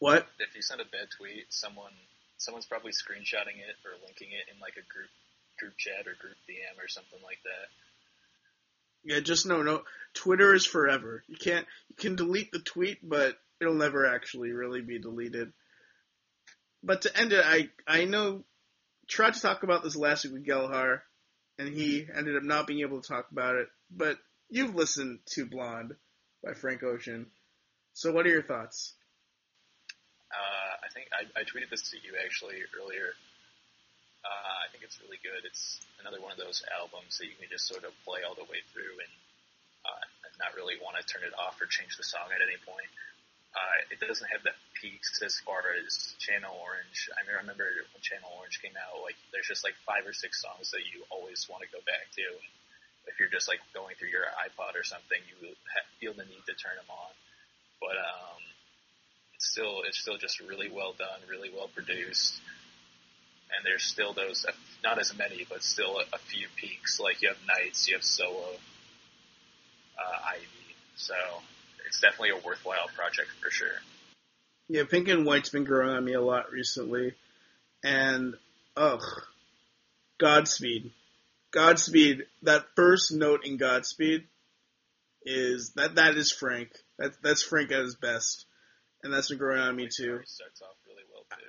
[0.00, 0.26] what?
[0.40, 1.92] if you send a bad tweet, someone
[2.38, 5.12] someone's probably screenshotting it or linking it in like a group
[5.60, 7.68] group chat or group DM or something like that.
[9.04, 9.82] Yeah, just no, no.
[10.14, 11.22] Twitter is forever.
[11.28, 15.52] You can't, you can delete the tweet, but it'll never actually really be deleted.
[16.82, 18.44] But to end it, I, I know,
[19.08, 21.00] tried to talk about this last week with Gelhar,
[21.58, 23.68] and he ended up not being able to talk about it.
[23.90, 25.94] But you've listened to Blonde
[26.42, 27.26] by Frank Ocean.
[27.92, 28.94] So what are your thoughts?
[30.30, 33.14] Uh, I think I, I tweeted this to you actually earlier.
[34.22, 35.42] Uh, I think it's really good.
[35.42, 38.46] It's another one of those albums that you can just sort of play all the
[38.46, 39.12] way through and,
[39.82, 42.60] uh, and not really want to turn it off or change the song at any
[42.62, 42.90] point.
[43.50, 47.10] Uh, it doesn't have the peaks as far as Channel Orange.
[47.18, 50.14] I mean, I remember when Channel Orange came out, like there's just like five or
[50.14, 52.26] six songs that you always want to go back to.
[53.10, 55.56] If you're just like going through your iPod or something, you
[55.98, 57.10] feel the need to turn them on.
[57.82, 58.38] But um,
[59.46, 62.40] still it's still just really well done, really well produced.
[63.56, 64.46] And there's still those,
[64.84, 67.00] not as many, but still a, a few peaks.
[67.00, 68.54] Like you have Nights, you have Solo,
[69.98, 70.76] uh, Ivy.
[70.94, 71.14] So
[71.86, 73.80] it's definitely a worthwhile project for sure.
[74.68, 77.14] Yeah, Pink and White's been growing on me a lot recently,
[77.82, 78.36] and
[78.76, 79.02] ugh,
[80.20, 80.92] Godspeed,
[81.50, 82.26] Godspeed.
[82.44, 84.28] That first note in Godspeed
[85.24, 86.70] is that that is Frank.
[86.98, 88.46] That that's Frank at his best,
[89.02, 90.20] and that's been growing on me too.
[90.24, 91.46] Starts off really well too.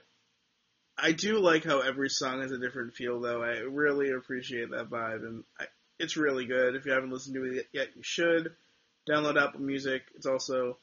[0.97, 3.41] I do like how every song has a different feel, though.
[3.41, 5.66] I really appreciate that vibe, and I,
[5.97, 6.76] it's really good.
[6.76, 8.54] If you haven't listened to it yet, you should.
[9.10, 10.04] Download Apple Music.
[10.16, 10.78] It's also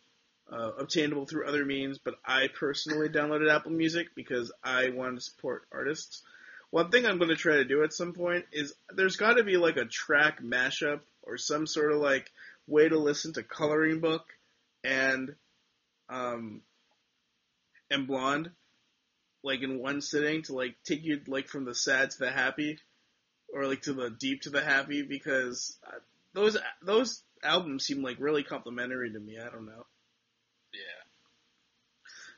[0.52, 5.20] uh, obtainable through other means, but I personally downloaded Apple Music because I want to
[5.20, 6.22] support artists.
[6.70, 9.44] One thing I'm going to try to do at some point is there's got to
[9.44, 12.30] be like a track mashup or some sort of like
[12.66, 14.24] way to listen to Coloring Book
[14.82, 15.34] and
[16.08, 16.62] um
[17.90, 18.50] and Blonde
[19.42, 22.78] like in one sitting to like take you like from the sad to the happy
[23.52, 25.98] or like to the deep to the happy because uh,
[26.34, 29.38] those those albums seem like really complimentary to me.
[29.38, 29.86] I don't know.
[30.72, 31.02] Yeah.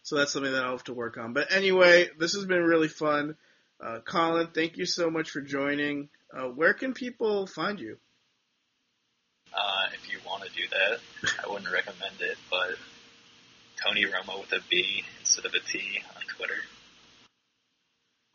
[0.03, 1.33] So that's something that I'll have to work on.
[1.33, 3.37] But anyway, this has been really fun.
[3.81, 6.09] Uh, Colin, thank you so much for joining.
[6.33, 7.99] Uh, where can people find you?
[9.53, 11.01] Uh, if you want to do that,
[11.45, 12.77] I wouldn't recommend it, but
[13.85, 15.81] Tony Romo with a B instead of a T
[16.17, 16.55] on Twitter.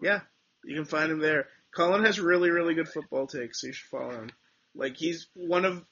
[0.02, 0.22] Yeah,
[0.64, 1.48] you can find him there.
[1.76, 4.30] Colin has really, really good football takes, so you should follow him.
[4.74, 5.84] Like he's one of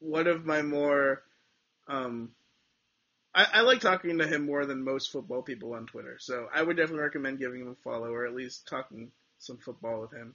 [0.00, 1.22] one of my more
[1.88, 2.30] um
[3.34, 6.18] I, I like talking to him more than most football people on Twitter.
[6.20, 10.00] So I would definitely recommend giving him a follow or at least talking some football
[10.00, 10.34] with him.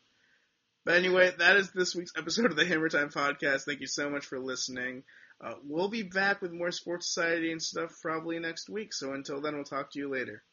[0.86, 3.64] But anyway, that is this week's episode of the Hammer Time Podcast.
[3.64, 5.04] Thank you so much for listening.
[5.42, 8.94] Uh, we'll be back with more Sports Society and stuff probably next week.
[8.94, 10.44] So until then, we'll talk to you later.